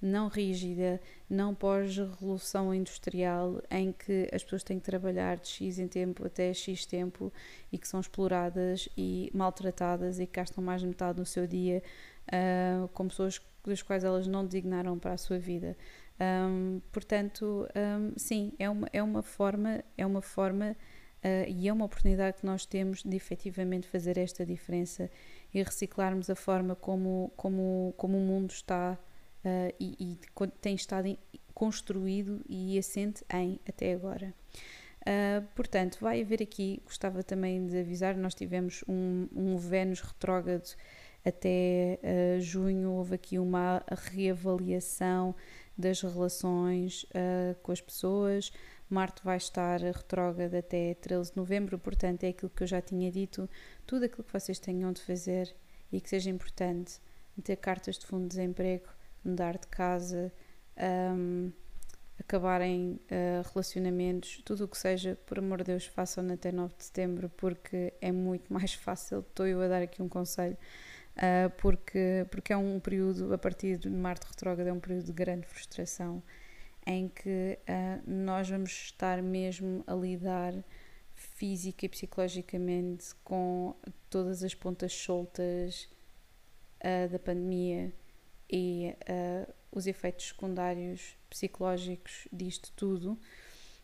não 0.06 0.28
rígida, 0.28 1.02
não 1.30 1.56
pós-revolução 1.56 2.74
industrial, 2.74 3.62
em 3.70 3.92
que 3.92 4.30
as 4.32 4.44
pessoas 4.44 4.64
têm 4.64 4.80
que 4.80 4.86
trabalhar 4.86 5.38
de 5.38 5.48
X 5.48 5.80
em 5.80 5.88
tempo 5.88 6.26
até 6.26 6.54
X 6.54 6.86
tempo 6.86 7.34
e 7.72 7.78
que 7.78 7.88
são 7.88 8.00
exploradas 8.00 8.88
e 8.96 9.32
maltratadas 9.34 10.20
e 10.20 10.28
que 10.28 10.34
gastam 10.34 10.64
mais 10.64 10.82
de 10.82 10.88
metade 10.88 11.18
do 11.18 11.26
seu 11.26 11.48
dia 11.48 11.82
uh, 12.28 12.88
com 12.90 13.08
pessoas 13.08 13.42
das 13.66 13.82
quais 13.82 14.04
elas 14.04 14.28
não 14.28 14.46
designaram 14.46 14.98
para 15.00 15.14
a 15.14 15.18
sua 15.18 15.40
vida. 15.40 15.76
Um, 16.20 16.80
portanto, 16.92 17.68
um, 17.76 18.14
sim, 18.16 18.54
é 18.60 18.70
uma, 18.70 18.88
é 18.94 19.02
uma 19.02 19.24
forma, 19.24 19.84
é 19.98 20.06
uma 20.06 20.22
forma 20.22 20.76
uh, 21.24 21.50
e 21.50 21.68
é 21.68 21.74
uma 21.74 21.86
oportunidade 21.86 22.38
que 22.38 22.46
nós 22.46 22.66
temos 22.66 23.04
de 23.04 23.16
efetivamente 23.18 23.88
fazer 23.88 24.18
esta 24.18 24.46
diferença 24.46 25.10
e 25.54 25.64
reciclarmos 25.64 26.30
a 26.30 26.36
forma 26.36 26.76
como, 26.76 27.34
como, 27.36 27.94
como 27.98 28.18
o 28.18 28.22
mundo 28.22 28.52
está 28.52 28.98
uh, 29.46 29.74
e, 29.80 29.96
e, 30.00 30.48
tem 30.60 30.76
estado 30.76 31.18
construído 31.54 32.42
e 32.50 32.78
assente 32.78 33.24
em 33.34 33.60
até 33.68 33.94
agora. 33.94 34.34
Uh, 35.02 35.46
portanto, 35.56 36.00
vai 36.02 36.22
haver 36.22 36.42
aqui, 36.42 36.82
gostava 36.84 37.24
também 37.24 37.68
de 37.68 37.78
avisar, 37.78 38.18
nós 38.18 38.34
tivemos 38.34 38.84
um, 38.88 39.28
um 39.34 39.58
Vênus 39.58 40.02
retrógrado 40.02 40.76
até 41.24 42.00
uh, 42.02 42.42
junho, 42.42 42.92
houve 42.92 43.16
aqui 43.16 43.38
uma 43.38 43.84
reavaliação 43.90 45.36
das 45.78 46.02
relações 46.02 47.06
com 47.62 47.70
as 47.70 47.82
pessoas. 47.82 48.50
Marte 48.90 49.22
vai 49.26 49.36
estar 49.36 49.82
retrógrado 49.82 50.56
até 50.56 50.94
13 50.94 51.32
de 51.32 51.38
novembro, 51.38 51.78
portanto, 51.78 52.24
é 52.24 52.30
aquilo 52.30 52.50
que 52.50 52.64
eu 52.64 52.68
já 52.68 52.82
tinha 52.82 53.12
dito. 53.12 53.50
Tudo 53.86 54.06
aquilo 54.06 54.24
que 54.24 54.32
vocês 54.32 54.58
tenham 54.58 54.94
de 54.94 55.02
fazer 55.02 55.54
e 55.92 56.00
que 56.00 56.10
seja 56.10 56.30
importante, 56.30 57.02
meter 57.36 57.58
cartas 57.58 57.98
de 57.98 58.06
fundo 58.06 58.24
de 58.24 58.30
desemprego, 58.30 58.88
mudar 59.26 59.58
de 59.58 59.68
casa, 59.68 60.32
um, 60.78 61.52
acabarem 62.20 63.00
uh, 63.06 63.48
relacionamentos, 63.54 64.42
tudo 64.46 64.66
o 64.66 64.68
que 64.68 64.78
seja, 64.78 65.18
por 65.26 65.40
amor 65.40 65.60
de 65.60 65.66
Deus, 65.66 65.86
façam 65.86 66.26
até 66.32 66.52
9 66.52 66.74
de 66.78 66.86
setembro, 66.86 67.30
porque 67.36 67.94
é 68.02 68.12
muito 68.12 68.52
mais 68.54 68.74
fácil. 68.76 69.20
Estou 69.20 69.46
eu 69.46 69.62
a 69.62 69.68
dar 69.68 69.82
aqui 69.82 70.02
um 70.02 70.10
conselho, 70.10 70.58
uh, 71.18 71.50
porque, 71.58 72.26
porque 72.32 72.54
é 72.54 72.58
um 72.58 72.80
período, 72.80 73.34
a 73.34 73.38
partir 73.38 73.78
de 73.78 73.90
Marte 73.90 74.26
retrógrado, 74.28 74.68
é 74.68 74.74
um 74.74 74.80
período 74.80 75.06
de 75.06 75.14
grande 75.14 75.46
frustração, 75.46 76.24
em 76.86 77.10
que 77.10 77.60
uh, 77.62 78.02
nós 78.10 78.50
vamos 78.50 78.72
estar 78.72 79.22
mesmo 79.22 79.84
a 79.86 79.94
lidar 79.94 80.54
física 81.14 81.86
e 81.86 81.90
psicologicamente 81.90 83.16
com 83.24 83.76
todas 84.10 84.44
as 84.44 84.54
pontas 84.54 84.94
soltas 84.94 85.90
da 87.10 87.18
pandemia 87.18 87.92
e 88.50 88.96
uh, 89.10 89.54
os 89.72 89.88
efeitos 89.88 90.28
secundários 90.30 91.18
psicológicos 91.30 92.28
disto 92.32 92.72
tudo. 92.76 93.20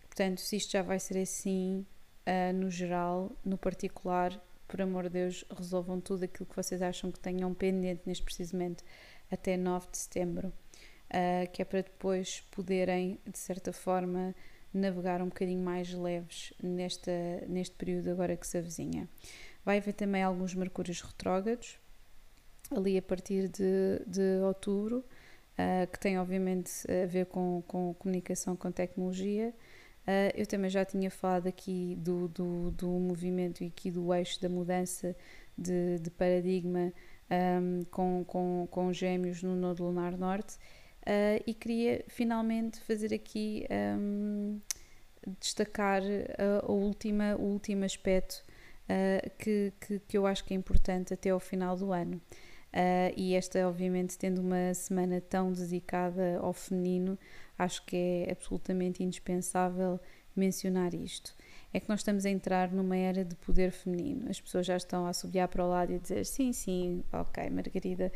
Portanto, 0.02 0.42
se 0.42 0.56
isto 0.56 0.72
já 0.72 0.82
vai 0.82 1.00
ser 1.00 1.18
assim 1.18 1.86
uh, 2.26 2.54
no 2.54 2.70
geral, 2.70 3.32
no 3.44 3.58
particular, 3.58 4.40
por 4.68 4.82
amor 4.82 5.04
de 5.04 5.10
Deus, 5.10 5.46
resolvam 5.56 6.00
tudo 6.00 6.24
aquilo 6.24 6.46
que 6.46 6.56
vocês 6.56 6.82
acham 6.82 7.12
que 7.12 7.20
tenham 7.20 7.54
pendente 7.54 8.02
neste 8.06 8.24
precisamente 8.24 8.84
até 9.30 9.58
9 9.58 9.88
de 9.92 9.98
setembro, 9.98 10.48
uh, 10.48 11.52
que 11.52 11.62
é 11.62 11.66
para 11.66 11.82
depois 11.82 12.42
poderem, 12.52 13.20
de 13.26 13.38
certa 13.38 13.74
forma, 13.74 14.34
navegar 14.74 15.22
um 15.22 15.28
bocadinho 15.28 15.64
mais 15.64 15.94
leves 15.94 16.54
nesta, 16.62 17.12
neste 17.48 17.76
período 17.76 18.10
agora 18.12 18.38
que 18.38 18.48
se 18.48 18.58
avizinha. 18.58 19.10
Vai 19.64 19.78
haver 19.78 19.94
também 19.94 20.24
alguns 20.24 20.56
mercúrios 20.56 21.02
retrógrados, 21.02 21.78
ali 22.76 22.98
a 22.98 23.02
partir 23.02 23.48
de, 23.50 24.02
de 24.08 24.40
outubro, 24.44 25.00
uh, 25.58 25.92
que 25.92 26.00
tem 26.00 26.18
obviamente 26.20 26.72
a 26.90 27.06
ver 27.06 27.26
com, 27.28 27.64
com 27.68 27.94
comunicação, 27.94 28.56
com 28.56 28.72
tecnologia. 28.72 29.54
Uh, 30.02 30.34
eu 30.36 30.48
também 30.48 30.70
já 30.70 30.84
tinha 30.84 31.12
falado 31.12 31.48
aqui 31.48 31.96
do, 32.00 32.28
do, 32.28 32.72
do 32.72 32.90
movimento 32.90 33.64
e 33.64 33.68
aqui 33.68 33.92
do 33.92 34.14
eixo 34.14 34.42
da 34.42 34.50
mudança 34.50 35.16
de, 35.58 36.00
de 36.00 36.10
paradigma 36.10 36.92
um, 37.32 37.84
com, 37.86 38.26
com, 38.26 38.68
com 38.70 38.94
gêmeos 38.94 39.42
no 39.42 39.56
Nodo 39.56 39.84
Lunar 39.84 40.18
Norte 40.18 40.56
uh, 41.02 41.42
e 41.46 41.54
queria 41.54 42.04
finalmente 42.08 42.80
fazer 42.82 43.14
aqui 43.14 43.66
um, 43.98 44.60
destacar 45.40 46.02
a, 46.02 46.66
a, 46.66 46.72
última, 46.72 47.36
o 47.36 47.44
último 47.44 47.86
aspecto 47.86 48.44
uh, 48.84 49.30
que, 49.38 49.72
que, 49.80 50.00
que, 50.00 50.18
eu 50.18 50.26
acho 50.26 50.44
que 50.44 50.54
é 50.54 50.58
importante 50.58 51.14
até 51.14 51.30
ao 51.30 51.40
final 51.40 51.78
do 51.78 51.94
ano. 51.94 52.22
Uh, 52.74 53.12
e 53.18 53.36
esta, 53.36 53.68
obviamente, 53.68 54.18
tendo 54.18 54.40
uma 54.40 54.74
semana 54.74 55.20
tão 55.20 55.52
dedicada 55.52 56.40
ao 56.40 56.54
feminino, 56.54 57.20
acho 57.58 57.86
que 57.86 58.26
é 58.28 58.32
absolutamente 58.32 59.04
indispensável 59.04 60.00
mencionar 60.36 60.94
isto. 60.94 61.36
É 61.74 61.80
que 61.80 61.90
nós 61.90 62.00
estamos 62.00 62.26
a 62.26 62.30
entrar 62.30 62.72
numa 62.72 62.96
era 62.96 63.24
de 63.26 63.36
poder 63.36 63.72
feminino. 63.72 64.30
As 64.30 64.40
pessoas 64.40 64.66
já 64.66 64.78
estão 64.78 65.06
a 65.06 65.14
subir 65.14 65.46
para 65.48 65.66
o 65.66 65.70
lado 65.70 65.92
e 65.92 65.96
a 65.96 65.98
dizer: 65.98 66.26
sim, 66.26 66.54
sim, 66.54 67.04
ok, 67.12 67.50
Margarida, 67.50 68.12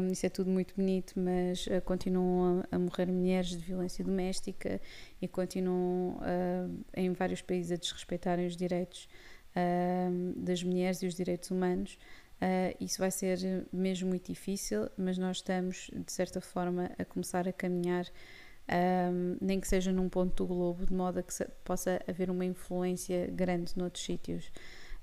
um, 0.00 0.08
isso 0.08 0.26
é 0.26 0.28
tudo 0.28 0.50
muito 0.50 0.74
bonito, 0.74 1.14
mas 1.18 1.66
uh, 1.66 1.80
continuam 1.82 2.62
a, 2.70 2.76
a, 2.76 2.78
morrer 2.78 3.06
mulheres 3.06 3.50
de 3.50 3.58
violência 3.58 4.04
doméstica 4.04 4.80
e 5.20 5.28
continuam 5.28 6.18
uh, 6.18 6.84
em 6.94 7.12
vários 7.12 7.40
países 7.40 7.72
a 7.72 7.76
desrespeitarem 7.76 8.46
os 8.46 8.56
direitos 8.56 9.08
das 10.36 10.62
mulheres 10.62 11.02
e 11.02 11.08
os 11.08 11.14
direitos 11.16 11.50
humanos. 11.50 11.98
Isso 12.80 12.98
vai 12.98 13.10
ser 13.10 13.66
mesmo 13.72 14.08
muito 14.08 14.32
difícil, 14.32 14.88
mas 14.96 15.18
nós 15.18 15.38
estamos, 15.38 15.90
de 15.92 16.12
certa 16.12 16.40
forma, 16.40 16.90
a 16.98 17.04
começar 17.04 17.46
a 17.46 17.52
caminhar. 17.52 18.06
Um, 18.72 19.36
nem 19.40 19.58
que 19.58 19.66
seja 19.66 19.90
num 19.90 20.08
ponto 20.08 20.44
do 20.44 20.46
globo, 20.46 20.86
de 20.86 20.92
modo 20.92 21.18
a 21.18 21.22
que 21.24 21.32
possa 21.64 22.00
haver 22.08 22.30
uma 22.30 22.44
influência 22.44 23.26
grande 23.26 23.76
noutros 23.76 24.04
sítios. 24.04 24.52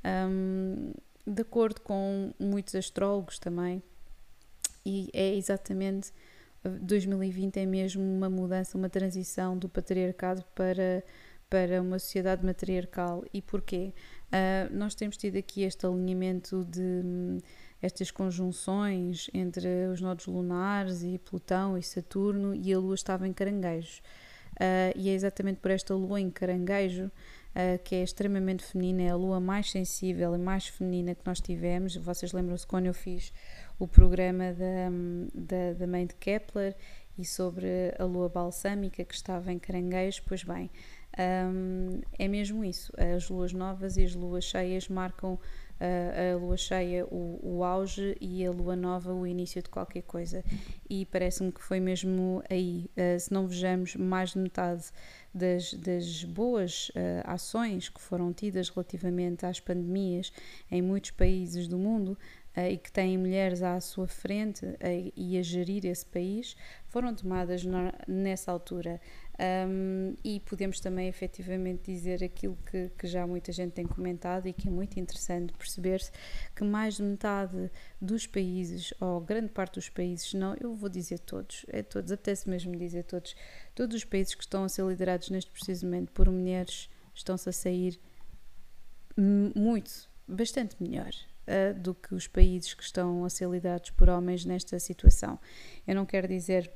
Um, 0.06 0.94
de 1.26 1.42
acordo 1.42 1.82
com 1.82 2.32
muitos 2.40 2.74
astrólogos 2.76 3.38
também, 3.38 3.84
e 4.86 5.10
é 5.14 5.36
exatamente 5.36 6.14
2020 6.64 7.58
é 7.58 7.66
mesmo 7.66 8.02
uma 8.02 8.30
mudança, 8.30 8.78
uma 8.78 8.90
transição 8.90 9.58
do 9.58 9.70
patriarcado 9.70 10.44
para, 10.56 11.04
para 11.50 11.82
uma 11.82 12.00
sociedade 12.00 12.46
matriarcal. 12.46 13.24
E 13.34 13.42
porquê? 13.42 13.94
Uh, 14.28 14.76
nós 14.76 14.94
temos 14.94 15.16
tido 15.16 15.38
aqui 15.38 15.64
este 15.64 15.86
alinhamento 15.86 16.66
de 16.66 16.82
um, 16.82 17.38
estas 17.82 18.12
conjunções 18.12 19.30
entre 19.34 19.88
os 19.88 20.02
nodos 20.02 20.26
lunares 20.26 21.02
e 21.02 21.18
Plutão 21.18 21.78
e 21.78 21.84
Saturno 21.84 22.54
e 22.54 22.74
a 22.74 22.78
Lua 22.78 22.96
estava 22.96 23.28
em 23.28 23.32
caranguejo. 23.32 24.02
Uh, 24.56 24.92
e 24.96 25.10
é 25.10 25.14
exatamente 25.14 25.60
por 25.60 25.72
esta 25.72 25.96
Lua 25.96 26.20
em 26.20 26.30
caranguejo 26.30 27.06
uh, 27.06 27.82
que 27.84 27.96
é 27.96 28.04
extremamente 28.04 28.66
feminina, 28.66 29.04
é 29.04 29.10
a 29.10 29.16
Lua 29.16 29.40
mais 29.40 29.72
sensível 29.72 30.36
e 30.36 30.38
mais 30.38 30.68
feminina 30.68 31.16
que 31.16 31.26
nós 31.26 31.40
tivemos. 31.40 31.96
Vocês 31.96 32.34
lembram-se 32.34 32.68
quando 32.68 32.88
eu 32.88 32.94
fiz 32.94 33.32
o 33.80 33.88
programa 33.88 34.54
da, 34.54 34.90
da, 35.34 35.74
da 35.74 35.88
mãe 35.88 36.06
de 36.06 36.16
Kepler 36.16 36.76
e 37.18 37.26
sobre 37.26 37.68
a 37.98 38.04
lua 38.04 38.30
balsâmica 38.30 39.04
que 39.04 39.14
estava 39.14 39.52
em 39.52 39.58
Caranguejo, 39.58 40.22
pois 40.28 40.44
bem, 40.44 40.70
um, 41.18 42.02
é 42.18 42.28
mesmo 42.28 42.64
isso. 42.64 42.92
As 42.98 43.30
luas 43.30 43.52
novas 43.52 43.98
e 43.98 44.04
as 44.04 44.14
luas 44.14 44.44
cheias 44.44 44.88
marcam 44.88 45.34
uh, 45.34 46.36
a 46.36 46.38
lua 46.38 46.58
cheia 46.58 47.06
o, 47.06 47.40
o, 47.42 47.64
auge 47.64 48.16
e 48.22 48.46
a 48.46 48.52
lua 48.52 48.76
nova 48.76 49.14
o 49.14 49.26
início 49.26 49.62
de 49.62 49.70
qualquer 49.70 50.04
coisa. 50.04 50.44
E 50.90 51.06
parece-me 51.06 51.52
que 51.52 51.64
foi 51.64 51.80
mesmo 51.80 52.44
aí. 52.50 52.90
Uh, 52.96 53.20
se 53.20 53.32
não 53.32 53.48
vejamos 53.48 53.96
mais 53.96 54.34
de 54.34 54.40
metade 54.40 54.86
das, 55.34 55.74
das 55.74 56.24
boas 56.24 56.90
uh, 56.90 57.24
ações 57.26 57.90
que 57.90 58.02
foram 58.02 58.32
tidas 58.32 58.70
relativamente 58.70 59.46
às 59.46 59.60
pandemias 59.60 60.32
em 60.70 60.82
muitos 60.82 61.12
países 61.12 61.68
do 61.68 61.78
mundo, 61.78 62.18
e 62.72 62.76
que 62.76 62.92
têm 62.92 63.20
mulheres 63.20 63.62
à 63.62 63.80
sua 63.80 64.08
frente 64.08 64.66
e 65.16 65.38
a 65.38 65.44
gerir 65.44 65.86
esse 65.86 66.04
país, 66.04 66.56
foram 66.88 67.14
tomadas 67.14 67.64
nessa 68.08 68.52
altura. 68.52 69.00
Um, 69.40 70.16
e 70.24 70.40
podemos 70.40 70.80
também 70.80 71.08
efetivamente 71.08 71.92
dizer 71.92 72.24
aquilo 72.24 72.58
que, 72.70 72.90
que, 72.98 73.06
já 73.06 73.28
muita 73.28 73.52
gente 73.52 73.74
tem 73.74 73.86
comentado 73.86 74.48
e 74.48 74.54
que 74.54 74.68
é 74.68 74.72
muito 74.72 75.00
interessante 75.00 75.54
perceber-se 75.54 76.12
que 76.56 76.64
mais 76.64 76.96
de 76.96 77.04
metade 77.04 77.70
dos 78.02 78.26
países, 78.26 78.92
ou 79.00 79.22
grande 79.22 79.50
parte 79.50 79.76
dos 79.76 79.90
países, 79.90 80.34
não, 80.34 80.56
eu 80.60 80.74
vou 80.74 80.90
dizer 80.90 81.20
todos, 81.20 81.68
é 81.68 81.84
todos, 81.84 82.12
apetece 82.12 82.50
mesmo 82.50 82.76
dizer 82.76 83.04
todos, 83.04 83.36
todos 83.76 83.96
os 83.96 84.04
países 84.04 84.34
que 84.34 84.42
estão 84.42 84.64
a 84.64 84.70
ser 84.70 84.84
liderados 84.86 85.30
neste 85.30 85.52
precisamente 85.52 86.12
por 86.12 86.28
mulheres 86.32 86.90
estão-se 87.14 87.48
a 87.48 87.54
sair 87.54 88.00
muito, 89.56 90.10
bastante 90.28 90.76
melhor 90.80 91.12
uh, 91.48 91.80
do 91.80 91.94
que 91.94 92.14
os 92.14 92.28
países 92.28 92.74
que 92.74 92.84
estão 92.84 93.24
a 93.24 93.30
ser 93.30 93.48
liderados 93.50 93.92
por 93.92 94.10
homens 94.10 94.46
nesta 94.46 94.80
situação. 94.80 95.40
Eu 95.88 95.96
não 95.96 96.06
quero 96.06 96.28
dizer 96.28 96.72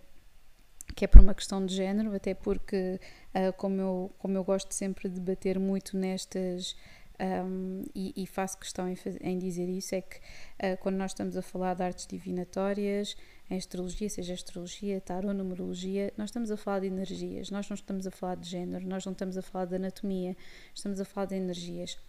que 0.95 1.06
é 1.06 1.08
por 1.08 1.21
uma 1.21 1.34
questão 1.34 1.65
de 1.65 1.75
género, 1.75 2.13
até 2.13 2.34
porque, 2.34 2.99
uh, 3.36 3.54
como, 3.58 3.80
eu, 3.80 4.12
como 4.17 4.38
eu 4.38 4.43
gosto 4.43 4.73
sempre 4.73 5.10
de 5.10 5.19
debater 5.19 5.60
muito 5.60 5.97
nestas. 5.97 6.75
Um, 7.19 7.84
e, 7.93 8.23
e, 8.23 8.25
faço 8.25 8.58
questão 8.58 8.89
em, 8.89 8.97
em, 9.21 9.38
dizer 9.38 9.69
isso, 9.69 9.93
é 9.93 10.01
que 10.01 10.17
uh, 10.17 10.75
quando 10.80 10.95
nós 10.95 11.12
estamos 11.12 11.38
a 11.38 11.41
falar 11.43 11.75
de 11.75 11.84
artes 11.84 12.08
divinatórias, 12.08 13.15
em 13.47 13.58
astrologia, 13.58 14.10
seja 14.10 14.34
astrologia, 14.34 14.99
tarot, 14.99 15.32
numerologia, 15.32 16.12
nós 16.17 16.30
estamos 16.30 16.49
a 16.49 16.58
falar 16.58 16.80
de 16.80 16.88
energias, 16.88 17.51
nós 17.51 17.69
não 17.69 17.75
estamos 17.75 18.08
a 18.08 18.12
falar 18.12 18.38
de 18.38 18.49
género, 18.49 18.88
nós 18.88 19.06
não 19.06 19.12
estamos 19.12 19.38
a 19.38 19.41
falar 19.43 19.65
de 19.65 19.75
anatomia, 19.75 20.36
estamos 20.73 20.99
a 20.99 21.06
falar 21.06 21.27
de 21.27 21.36
energias. 21.36 21.99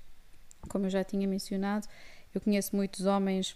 Como 0.70 0.86
eu 0.86 0.90
já 0.90 1.04
tinha 1.04 1.28
mencionado, 1.28 1.86
eu 2.34 2.40
conheço 2.40 2.74
muitos 2.74 3.04
homens 3.04 3.54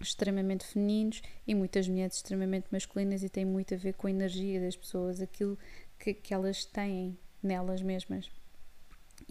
extremamente 0.00 0.64
femininos 0.64 1.22
e 1.46 1.54
muitas 1.54 1.88
mulheres 1.88 2.16
extremamente 2.16 2.66
masculinas 2.70 3.22
e 3.22 3.28
tem 3.28 3.44
muito 3.44 3.74
a 3.74 3.76
ver 3.76 3.94
com 3.94 4.06
a 4.06 4.10
energia 4.10 4.60
das 4.60 4.76
pessoas, 4.76 5.20
aquilo 5.20 5.58
que, 5.98 6.14
que 6.14 6.34
elas 6.34 6.64
têm 6.64 7.16
nelas 7.42 7.82
mesmas. 7.82 8.30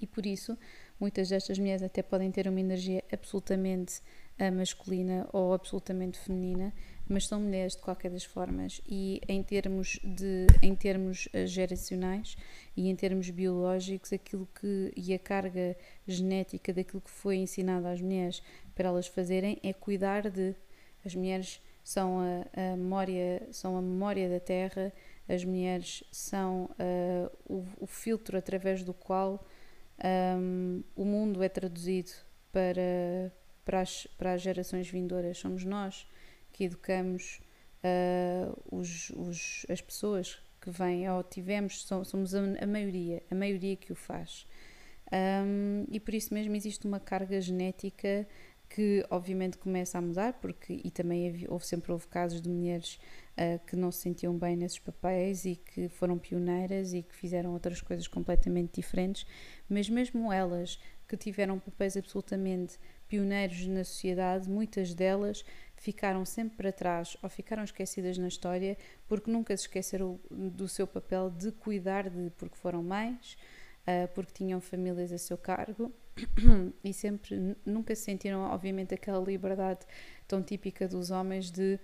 E 0.02 0.08
por 0.08 0.26
isso, 0.26 0.58
muitas 1.00 1.30
destas 1.30 1.60
mulheres 1.60 1.84
até 1.84 2.02
podem 2.02 2.32
ter 2.32 2.48
uma 2.48 2.60
energia 2.60 3.04
absolutamente 3.12 4.02
uh, 4.40 4.52
masculina 4.52 5.28
ou 5.32 5.54
absolutamente 5.54 6.18
feminina, 6.20 6.74
mas 7.14 7.28
são 7.28 7.40
mulheres 7.40 7.76
de 7.76 7.82
qualquer 7.82 8.12
das 8.12 8.24
formas. 8.24 8.82
E 8.88 9.22
em 9.28 9.42
termos 9.44 10.00
de 10.04 10.48
em 10.62 10.76
termos 10.76 11.28
uh, 11.28 11.46
geracionais 11.46 12.36
e 12.76 12.90
em 12.90 12.96
termos 12.96 13.30
biológicos 13.30 14.12
aquilo 14.12 14.48
que 14.60 14.92
e 14.96 15.14
a 15.14 15.20
carga 15.20 15.78
genética 16.08 16.74
daquilo 16.74 17.02
que 17.02 17.12
foi 17.12 17.38
ensinado 17.38 17.88
às 17.88 18.02
mulheres 18.02 18.42
para 18.76 18.90
elas 18.90 19.08
fazerem 19.08 19.60
é 19.64 19.72
cuidar 19.72 20.30
de. 20.30 20.56
As 21.06 21.14
mulheres 21.16 21.62
são 21.84 22.20
a, 22.20 22.74
a 22.74 22.78
memória 22.78 23.48
são 23.52 23.78
a 23.78 23.82
memória 23.82 24.30
da 24.30 24.40
terra 24.40 24.92
as 25.28 25.44
mulheres 25.46 26.04
são 26.12 26.70
uh, 26.80 27.32
o, 27.46 27.66
o, 27.80 27.88
filtro 27.88 28.38
através 28.38 28.84
do 28.84 28.94
qual 28.94 29.46
um, 30.38 30.84
o 30.96 31.06
mundo 31.06 31.42
é 31.42 31.50
traduzido 31.50 32.12
para 32.52 33.32
para 33.64 33.82
as, 33.82 34.06
para 34.18 34.34
as 34.34 34.42
gerações 34.42 34.90
vindouras. 34.90 35.38
Somos 35.38 35.64
nós 35.64 36.06
que 36.54 36.64
educamos 36.64 37.42
uh, 37.84 38.58
os, 38.72 39.10
os, 39.10 39.66
as 39.70 39.82
pessoas 39.82 40.40
que 40.62 40.70
vêm 40.70 41.10
ou 41.10 41.22
tivemos, 41.24 41.86
somos 42.06 42.34
a, 42.34 42.66
maioria, 42.66 43.22
a 43.30 43.36
maioria 43.36 43.76
que 43.76 43.92
o 43.92 43.96
faz. 43.96 44.48
Um, 45.12 45.86
e 45.92 46.00
por 46.00 46.14
isso 46.14 46.34
mesmo 46.34 46.56
existe 46.56 46.88
uma 46.88 47.00
carga 47.00 47.40
genética 47.42 48.26
que 48.70 49.06
obviamente 49.12 49.58
começa 49.58 50.00
a 50.00 50.02
mudar, 50.02 50.34
porque 50.34 50.82
e 50.84 50.90
também 50.90 51.30
havia, 51.30 51.52
houve 51.52 51.68
sempre 51.68 51.92
houve 51.92 52.08
casos 52.08 52.42
de 52.42 52.50
mulheres 52.50 52.98
uh, 53.38 53.64
que 53.68 53.76
não 53.76 53.92
se 53.92 54.00
sentiam 54.00 54.36
bem 54.36 54.56
nesses 54.56 54.80
papéis 54.80 55.46
e 55.46 55.56
que 55.56 55.90
foram 55.90 56.18
pioneiras 56.18 56.94
e 56.94 57.04
que 57.04 57.16
fizeram 57.16 57.52
outras 57.54 57.82
coisas 57.82 58.08
completamente 58.08 58.82
diferentes, 58.82 59.28
mas 59.70 59.88
mesmo 59.88 60.34
elas 60.34 60.80
que 61.08 61.16
tiveram 61.16 61.60
papéis 61.60 61.96
absolutamente 61.96 62.80
pioneiros 63.08 63.68
na 63.68 63.84
sociedade, 63.84 64.50
muitas 64.50 64.96
delas 64.96 65.46
ficaram 65.84 66.24
sempre 66.24 66.56
para 66.56 66.72
trás 66.72 67.18
ou 67.22 67.30
ficaram 67.30 67.62
esquecidas 67.62 68.18
na 68.18 68.30
história 68.30 68.78
porque 69.06 69.30
nunca 69.30 69.56
se 69.58 69.64
esqueceram 69.64 70.18
do 70.32 70.66
seu 70.66 70.88
papel 70.88 71.30
de 71.30 71.52
cuidar 71.52 72.10
de, 72.10 72.30
porque 72.38 72.56
foram 72.56 72.82
mães, 72.82 73.38
uh, 73.82 74.08
porque 74.16 74.32
tinham 74.32 74.62
famílias 74.62 75.12
a 75.12 75.18
seu 75.18 75.38
cargo 75.38 75.92
e 76.82 76.94
sempre 76.94 77.58
nunca 77.66 77.94
se 77.96 78.04
sentiram, 78.04 78.44
obviamente, 78.44 78.94
aquela 78.94 79.22
liberdade 79.22 79.82
tão 80.26 80.42
típica 80.42 80.88
dos 80.88 81.12
homens 81.12 81.52
de 81.52 81.78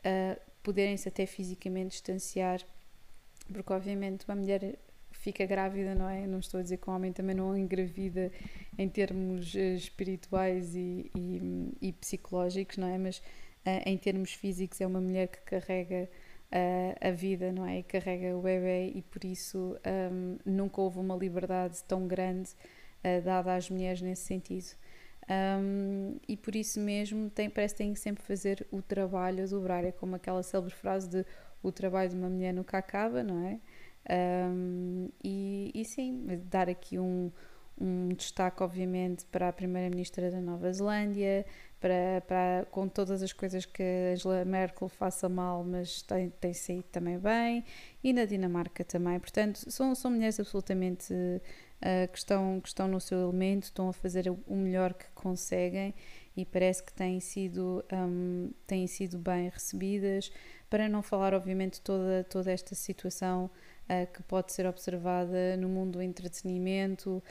uh, 0.00 0.40
poderem-se 0.60 1.08
até 1.08 1.24
fisicamente 1.24 1.90
distanciar, 1.90 2.60
porque, 3.52 3.72
obviamente, 3.72 4.24
uma 4.26 4.34
mulher 4.34 4.78
fica 5.12 5.46
grávida, 5.46 5.94
não 5.94 6.08
é? 6.08 6.26
Não 6.26 6.40
estou 6.40 6.58
a 6.58 6.62
dizer 6.64 6.78
que 6.78 6.90
o 6.90 6.92
homem 6.92 7.12
também 7.12 7.36
não 7.36 7.56
engravida 7.56 8.32
em 8.76 8.88
termos 8.88 9.54
uh, 9.54 9.58
espirituais 9.76 10.74
e, 10.74 11.08
e, 11.14 11.70
e, 11.80 11.92
psicológicos, 11.92 12.78
não 12.78 12.88
é? 12.88 12.98
Mas 12.98 13.22
em 13.86 13.96
termos 13.96 14.32
físicos 14.32 14.80
é 14.80 14.86
uma 14.86 15.00
mulher 15.00 15.28
que 15.28 15.38
carrega 15.40 16.08
uh, 16.52 17.08
a 17.08 17.10
vida, 17.10 17.52
não 17.52 17.66
é? 17.66 17.78
E 17.78 17.82
carrega 17.82 18.36
o 18.36 18.42
bebê 18.42 18.92
e 18.94 19.02
por 19.02 19.24
isso 19.24 19.76
um, 20.12 20.36
nunca 20.44 20.80
houve 20.80 20.98
uma 20.98 21.16
liberdade 21.16 21.82
tão 21.84 22.06
grande 22.06 22.50
dada 23.22 23.54
às 23.54 23.68
mulheres 23.68 24.00
nesse 24.00 24.22
sentido. 24.22 24.74
Um, 25.28 26.16
e 26.28 26.36
por 26.36 26.54
isso 26.54 26.80
mesmo 26.80 27.30
tem, 27.30 27.48
parece 27.48 27.74
que 27.74 27.78
tem 27.78 27.92
que 27.92 28.00
sempre 28.00 28.22
fazer 28.24 28.66
o 28.70 28.82
trabalho 28.82 29.44
a 29.44 29.46
dobrar. 29.46 29.84
É 29.84 29.92
como 29.92 30.16
aquela 30.16 30.42
célebre 30.42 30.74
frase 30.74 31.08
de 31.08 31.26
o 31.62 31.72
trabalho 31.72 32.10
de 32.10 32.16
uma 32.16 32.28
mulher 32.28 32.52
nunca 32.52 32.78
acaba, 32.78 33.22
não 33.22 33.46
é? 33.46 33.58
Um, 34.50 35.08
e, 35.22 35.70
e, 35.74 35.84
sim, 35.84 36.26
dar 36.50 36.68
aqui 36.68 36.98
um, 36.98 37.32
um 37.80 38.08
destaque, 38.08 38.62
obviamente, 38.62 39.24
para 39.26 39.48
a 39.48 39.52
Primeira-Ministra 39.52 40.30
da 40.30 40.40
Nova 40.40 40.70
Zelândia, 40.70 41.46
para, 41.84 42.22
para, 42.26 42.66
com 42.70 42.88
todas 42.88 43.22
as 43.22 43.30
coisas 43.30 43.66
que 43.66 43.82
Angela 44.14 44.42
Merkel 44.42 44.88
faça 44.88 45.28
mal, 45.28 45.62
mas 45.62 46.00
tem, 46.00 46.30
tem 46.30 46.54
saído 46.54 46.84
também 46.84 47.18
bem, 47.18 47.62
e 48.02 48.10
na 48.10 48.24
Dinamarca 48.24 48.82
também. 48.82 49.20
Portanto, 49.20 49.70
são, 49.70 49.94
são 49.94 50.10
mulheres 50.10 50.40
absolutamente 50.40 51.12
uh, 51.12 52.10
que, 52.10 52.16
estão, 52.16 52.58
que 52.62 52.68
estão 52.68 52.88
no 52.88 52.98
seu 52.98 53.18
elemento, 53.20 53.64
estão 53.64 53.90
a 53.90 53.92
fazer 53.92 54.30
o 54.30 54.56
melhor 54.56 54.94
que 54.94 55.04
conseguem 55.14 55.94
e 56.34 56.46
parece 56.46 56.82
que 56.82 56.90
têm 56.90 57.20
sido, 57.20 57.84
um, 57.92 58.50
têm 58.66 58.86
sido 58.86 59.18
bem 59.18 59.50
recebidas. 59.50 60.32
Para 60.70 60.88
não 60.88 61.02
falar, 61.02 61.34
obviamente, 61.34 61.82
toda, 61.82 62.24
toda 62.24 62.50
esta 62.50 62.74
situação 62.74 63.50
uh, 63.90 64.10
que 64.10 64.22
pode 64.22 64.54
ser 64.54 64.64
observada 64.64 65.54
no 65.58 65.68
mundo 65.68 65.98
do 65.98 66.02
entretenimento, 66.02 67.22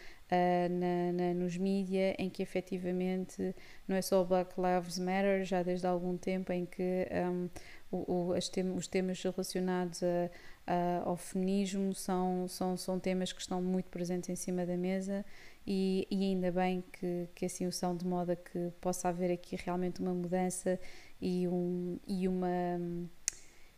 na, 0.69 1.11
na, 1.13 1.33
nos 1.33 1.57
mídias, 1.57 2.15
em 2.17 2.29
que 2.29 2.41
efetivamente 2.41 3.55
não 3.87 3.95
é 3.95 4.01
só 4.01 4.21
o 4.21 4.25
Black 4.25 4.53
Lives 4.59 4.99
Matter, 4.99 5.43
já 5.43 5.63
desde 5.63 5.85
há 5.87 5.89
algum 5.89 6.17
tempo 6.17 6.51
em 6.51 6.65
que 6.65 7.07
um, 7.31 7.49
o, 7.91 8.31
o, 8.31 8.39
tem, 8.51 8.71
os 8.71 8.87
temas 8.87 9.21
relacionados 9.21 10.01
a, 10.03 10.29
a, 10.65 11.03
ao 11.05 11.15
feminismo 11.15 11.93
são, 11.93 12.47
são, 12.47 12.75
são 12.77 12.99
temas 12.99 13.31
que 13.31 13.41
estão 13.41 13.61
muito 13.61 13.89
presentes 13.89 14.29
em 14.29 14.35
cima 14.35 14.65
da 14.65 14.77
mesa 14.77 15.25
e, 15.65 16.07
e 16.09 16.23
ainda 16.23 16.51
bem 16.51 16.83
que, 16.91 17.29
que 17.35 17.45
assim 17.45 17.65
o 17.67 17.71
são, 17.71 17.95
de 17.95 18.05
modo 18.05 18.31
a 18.31 18.35
que 18.35 18.71
possa 18.81 19.09
haver 19.09 19.31
aqui 19.31 19.55
realmente 19.55 20.01
uma 20.01 20.13
mudança 20.13 20.79
e, 21.21 21.47
um, 21.47 21.97
e 22.07 22.27
uma 22.27 22.79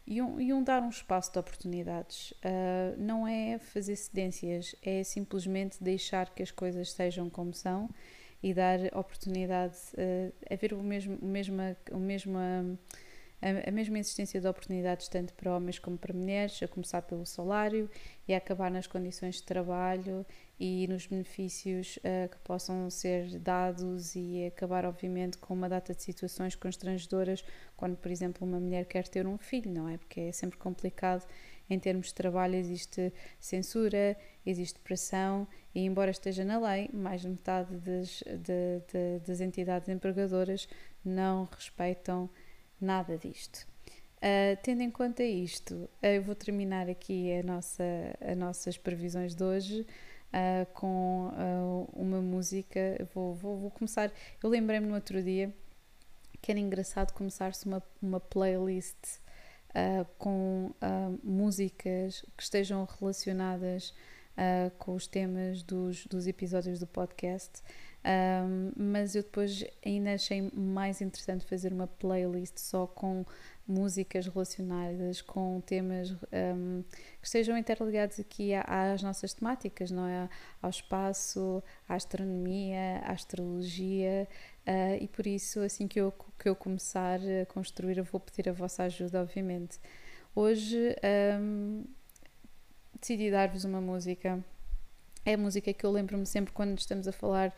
e 0.08 0.22
um, 0.22 0.40
e 0.40 0.54
um 0.54 0.64
dar 0.64 0.82
um 0.82 0.90
espaço 0.90 1.32
de 1.32 1.40
oportunidades. 1.40 2.32
Uh, 2.32 2.96
não 2.98 3.28
é 3.28 3.58
fazer 3.58 3.96
cedências, 3.96 4.76
é 4.82 5.04
simplesmente 5.04 5.84
deixar 5.84 6.34
que 6.34 6.44
as 6.44 6.52
coisas 6.52 6.92
sejam 6.92 7.30
como 7.30 7.54
são 7.54 7.90
e 8.44 8.54
dar 8.54 8.80
oportunidade 8.94 9.76
uh, 9.94 10.34
a 10.52 10.56
ver 10.56 10.74
o 10.74 10.84
mesmo, 10.84 11.18
o 11.22 11.26
mesma, 11.26 11.76
o 11.92 11.98
mesmo, 11.98 12.38
a, 12.38 13.70
a 13.70 13.72
mesma 13.72 13.98
existência 13.98 14.40
de 14.40 14.48
oportunidades 14.48 15.08
tanto 15.08 15.34
para 15.34 15.56
homens 15.56 15.80
como 15.80 15.98
para 15.98 16.14
mulheres, 16.14 16.62
a 16.62 16.68
começar 16.68 17.02
pelo 17.02 17.26
salário 17.26 17.90
e 18.28 18.34
a 18.34 18.38
acabar 18.38 18.70
nas 18.70 18.86
condições 18.86 19.36
de 19.36 19.44
trabalho 19.44 20.26
e 20.60 20.88
nos 20.88 21.06
benefícios 21.06 21.98
uh, 21.98 22.30
que 22.30 22.38
possam 22.40 22.90
ser 22.90 23.40
dados 23.40 24.16
e 24.16 24.46
acabar, 24.46 24.86
obviamente, 24.86 25.38
com 25.38 25.54
uma 25.54 25.68
data 25.68 25.94
de 25.94 26.02
situações 26.02 26.56
constrangedoras 26.56 27.44
quando, 27.76 27.98
por 27.98 28.10
exemplo, 28.10 28.48
uma 28.48 28.60
mulher 28.60 28.86
quer 28.86 29.08
ter 29.08 29.28
um 29.28 29.38
filho, 29.38 29.72
não 29.72 29.90
é? 29.90 29.98
Porque 29.98 30.22
é 30.22 30.32
sempre 30.32 30.58
complicado 30.58 31.26
em 31.70 31.80
termos 31.80 32.08
de 32.08 32.14
trabalho, 32.14 32.56
existe 32.56 33.12
censura, 33.40 34.16
existe 34.46 34.80
pressão 34.80 35.48
e, 35.74 35.82
embora 35.82 36.12
esteja 36.12 36.46
na 36.46 36.60
lei, 36.60 36.90
mais 36.94 37.22
de 37.22 37.30
metade 37.30 37.76
das, 37.78 38.24
de, 38.24 38.82
de, 38.92 39.20
das 39.26 39.42
entidades 39.42 39.90
empregadoras 39.90 40.68
não 41.04 41.46
respeitam 41.46 42.30
nada 42.80 43.18
disto. 43.18 43.68
Uh, 44.18 44.58
tendo 44.64 44.82
em 44.82 44.90
conta 44.90 45.24
isto, 45.24 45.74
uh, 45.74 45.90
eu 46.02 46.24
vou 46.24 46.34
terminar 46.34 46.90
aqui 46.90 47.32
a 47.34 47.44
nossa, 47.44 47.84
as 48.22 48.38
nossas 48.38 48.78
previsões 48.78 49.36
de 49.36 49.44
hoje 49.44 49.86
uh, 50.36 50.66
com 50.74 51.30
uh, 51.30 51.90
uma 51.94 52.22
música. 52.22 53.08
Vou, 53.14 53.34
vou, 53.34 53.58
vou 53.58 53.72
começar. 53.72 54.12
Eu 54.44 54.50
lembrei-me 54.50 54.88
no 54.88 54.96
outro 54.96 55.24
dia 55.24 55.54
que 56.42 56.52
era 56.52 56.60
engraçado 56.60 57.12
começar-se 57.14 57.66
uma, 57.66 57.82
uma 58.00 58.20
playlist 58.20 59.18
uh, 59.72 60.06
com 60.20 60.72
músicas 61.24 62.24
que 62.38 62.44
estejam 62.44 62.88
relacionadas 63.00 63.94
com 64.78 64.94
os 64.94 65.08
temas 65.08 65.64
dos, 65.64 66.06
dos 66.06 66.28
episódios 66.28 66.78
do 66.78 66.86
podcast. 66.86 67.64
Um, 68.06 68.72
mas 68.76 69.16
eu 69.16 69.24
depois 69.24 69.66
ainda 69.84 70.14
achei 70.14 70.52
mais 70.54 71.02
interessante 71.02 71.44
fazer 71.44 71.74
uma 71.74 71.88
playlist 71.88 72.60
só 72.60 72.86
com 72.86 73.26
músicas 73.68 74.28
relacionadas 74.28 75.22
com 75.22 75.60
temas 75.62 76.12
um, 76.12 76.84
que 77.20 77.26
estejam 77.26 77.58
interligados 77.58 78.20
aqui 78.20 78.54
às 78.54 79.02
nossas 79.02 79.34
temáticas, 79.34 79.90
não 79.90 80.06
é? 80.06 80.30
Ao 80.62 80.70
espaço, 80.70 81.64
à 81.90 81.96
astronomia, 81.96 83.02
à 83.04 83.12
astrologia, 83.12 84.28
uh, 84.68 85.04
e 85.04 85.08
por 85.08 85.26
isso, 85.26 85.60
assim 85.62 85.88
que 85.88 86.00
eu, 86.00 86.14
que 86.38 86.48
eu 86.48 86.56
começar 86.56 87.20
a 87.20 87.46
construir, 87.48 87.98
eu 87.98 88.04
vou 88.04 88.20
pedir 88.20 88.50
a 88.50 88.54
vossa 88.54 88.84
ajuda, 88.84 89.22
obviamente. 89.22 89.80
Hoje 90.36 90.96
um, 91.42 91.86
decidi 93.00 93.32
dar-vos 93.32 93.64
uma 93.64 93.82
música. 93.82 94.44
É 95.26 95.34
a 95.34 95.38
música 95.38 95.74
que 95.74 95.86
eu 95.86 95.92
lembro-me 95.92 96.26
sempre 96.26 96.54
quando 96.54 96.78
estamos 96.78 97.08
a 97.08 97.12
falar 97.12 97.56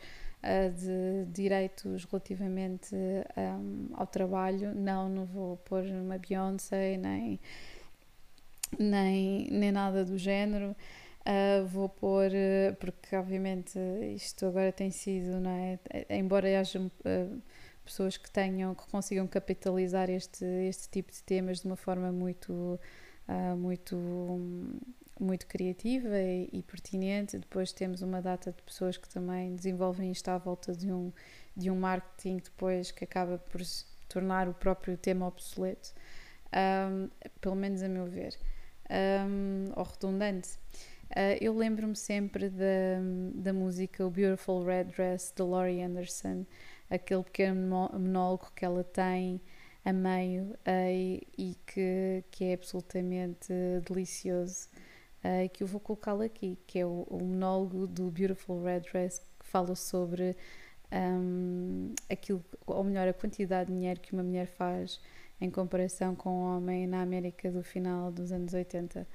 de 0.76 1.26
direitos 1.32 2.04
relativamente 2.04 2.94
um, 3.36 3.88
ao 3.94 4.06
trabalho. 4.06 4.74
Não, 4.74 5.08
não 5.08 5.24
vou 5.24 5.56
pôr 5.58 5.84
uma 5.84 6.18
Beyoncé 6.18 6.96
nem, 6.96 7.40
nem, 8.78 9.48
nem 9.50 9.72
nada 9.72 10.04
do 10.04 10.16
género. 10.16 10.74
Uh, 11.28 11.66
vou 11.66 11.90
pôr, 11.90 12.28
uh, 12.28 12.74
porque 12.76 13.14
obviamente 13.14 13.78
isto 14.14 14.46
agora 14.46 14.72
tem 14.72 14.90
sido, 14.90 15.38
não 15.38 15.50
é? 15.50 15.78
Embora 16.08 16.58
haja 16.58 16.80
uh, 16.80 17.42
pessoas 17.84 18.16
que 18.16 18.30
tenham, 18.30 18.74
que 18.74 18.86
consigam 18.90 19.26
capitalizar 19.26 20.08
este, 20.08 20.44
este 20.66 20.88
tipo 20.88 21.12
de 21.12 21.22
temas 21.22 21.60
de 21.60 21.66
uma 21.66 21.76
forma 21.76 22.10
muito, 22.10 22.80
muito 23.58 23.96
muito 25.20 25.46
criativa 25.46 26.18
e, 26.18 26.48
e, 26.52 26.62
pertinente. 26.62 27.38
Depois 27.38 27.72
temos 27.72 28.02
uma 28.02 28.20
data 28.22 28.52
de 28.52 28.62
pessoas 28.62 28.96
que 28.96 29.08
também 29.08 29.54
desenvolvem 29.54 30.10
isto 30.10 30.28
à 30.28 30.38
volta 30.38 30.72
de 30.72 30.92
um, 30.92 31.12
de 31.56 31.70
um 31.70 31.76
marketing 31.78 32.38
depois 32.38 32.90
que 32.90 33.04
acaba 33.04 33.38
por 33.38 33.60
tornar 34.08 34.48
o 34.48 34.54
próprio 34.54 34.96
tema 34.96 35.26
obsoleto, 35.26 35.92
um, 36.90 37.08
pelo 37.40 37.56
menos 37.56 37.82
a 37.82 37.88
meu 37.88 38.06
ver, 38.06 38.38
um, 38.90 39.72
ou 39.76 39.84
redundante. 39.84 40.58
Uh, 41.10 41.38
eu 41.40 41.56
lembro-me 41.56 41.96
sempre 41.96 42.50
da, 42.50 43.00
da 43.34 43.52
música 43.52 44.04
O 44.06 44.10
Beautiful 44.10 44.64
Red 44.64 44.84
Dress 44.84 45.32
de 45.34 45.42
Laurie 45.42 45.82
Anderson, 45.82 46.44
aquele 46.90 47.22
pequeno 47.22 47.88
monólogo 47.92 48.52
que 48.54 48.64
ela 48.64 48.84
tem 48.84 49.40
a 49.84 49.92
meio 49.92 50.54
uh, 50.66 50.90
e, 50.90 51.26
e 51.36 51.56
que, 51.66 52.24
que 52.30 52.44
é 52.44 52.54
absolutamente 52.54 53.52
delicioso 53.88 54.68
uh, 55.28 55.48
que 55.50 55.62
eu 55.62 55.66
vou 55.66 55.80
colocá-lo 55.80 56.22
aqui, 56.22 56.58
que 56.66 56.78
é 56.78 56.86
o, 56.86 57.06
o, 57.08 57.22
monólogo 57.22 57.86
do 57.86 58.10
Beautiful 58.10 58.62
Red 58.62 58.80
Dress, 58.80 59.20
que 59.38 59.46
fala 59.46 59.74
sobre 59.74 60.34
um, 60.90 61.92
aquilo, 62.10 62.42
ou 62.66 62.82
melhor, 62.82 63.06
a 63.06 63.12
quantidade 63.12 63.68
de 63.68 63.76
dinheiro 63.76 64.00
que 64.00 64.12
uma 64.12 64.22
mulher 64.22 64.46
faz 64.46 65.00
em 65.40 65.50
comparação 65.50 66.14
com 66.16 66.30
um 66.30 66.56
homem 66.56 66.86
na 66.86 67.02
América 67.02 67.50
do 67.50 67.62
final 67.62 68.10
dos 68.10 68.32
anos 68.32 68.54
80. 68.54 69.06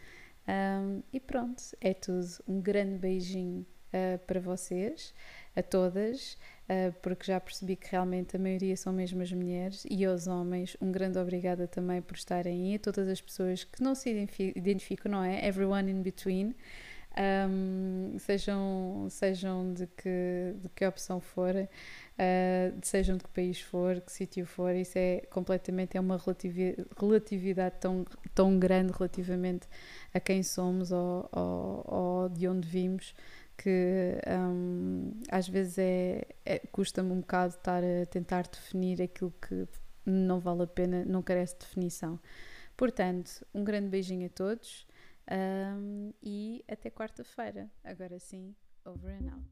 Um, 0.47 1.01
e 1.11 1.19
pronto, 1.19 1.63
é 1.81 1.93
tudo. 1.93 2.27
Um 2.47 2.61
grande 2.61 2.97
beijinho 2.97 3.65
uh, 3.93 4.17
para 4.25 4.39
vocês. 4.39 5.13
A 5.55 5.61
todas, 5.61 6.37
uh, 6.69 6.93
porque 7.01 7.25
já 7.25 7.39
percebi 7.39 7.75
que 7.75 7.91
realmente 7.91 8.35
a 8.35 8.39
maioria 8.39 8.75
são 8.75 8.91
mesmo 8.91 9.21
as 9.21 9.31
mulheres, 9.31 9.85
e 9.89 10.03
aos 10.05 10.27
homens, 10.27 10.75
um 10.81 10.91
grande 10.91 11.17
obrigada 11.17 11.67
também 11.67 12.01
por 12.01 12.15
estarem 12.15 12.69
aí, 12.69 12.75
a 12.75 12.79
todas 12.79 13.07
as 13.07 13.21
pessoas 13.21 13.63
que 13.63 13.81
não 13.81 13.95
se 13.95 14.09
identificam, 14.55 15.11
não 15.11 15.23
é? 15.23 15.47
Everyone 15.47 15.91
in 15.91 16.01
between. 16.01 16.55
Um, 17.15 18.17
sejam, 18.17 19.05
sejam 19.07 19.71
de 19.71 19.85
que, 19.85 20.55
de 20.59 20.67
que 20.69 20.83
opção 20.83 21.19
for, 21.21 21.53
uh, 21.53 22.79
sejam 22.81 23.17
de 23.17 23.23
que 23.23 23.29
país 23.29 23.61
for, 23.61 24.01
que 24.01 24.11
sítio 24.11 24.47
for, 24.47 24.73
isso 24.73 24.97
é 24.97 25.21
completamente 25.29 25.95
é 25.95 25.99
uma 25.99 26.19
relatividade 26.97 27.75
tão, 27.79 28.03
tão 28.33 28.57
grande 28.57 28.91
relativamente 28.93 29.67
a 30.11 30.19
quem 30.19 30.41
somos 30.41 30.91
ou, 30.91 31.29
ou, 31.31 31.85
ou 31.85 32.29
de 32.29 32.47
onde 32.47 32.67
vimos 32.67 33.13
que 33.57 34.17
um, 34.27 35.11
às 35.29 35.47
vezes 35.47 35.77
é, 35.77 36.27
é 36.45 36.59
custa-me 36.59 37.11
um 37.11 37.19
bocado 37.19 37.55
estar 37.55 37.83
a 37.83 38.05
tentar 38.05 38.47
definir 38.47 39.01
aquilo 39.01 39.33
que 39.41 39.67
não 40.05 40.39
vale 40.39 40.63
a 40.63 40.67
pena, 40.67 41.05
não 41.05 41.21
carece 41.21 41.53
de 41.53 41.59
definição. 41.65 42.19
Portanto, 42.75 43.45
um 43.53 43.63
grande 43.63 43.87
beijinho 43.89 44.25
a 44.25 44.29
todos 44.29 44.87
um, 45.31 46.11
e 46.21 46.63
até 46.67 46.89
quarta-feira. 46.89 47.69
Agora 47.83 48.19
sim, 48.19 48.55
over 48.85 49.15
and 49.15 49.31
out. 49.31 49.43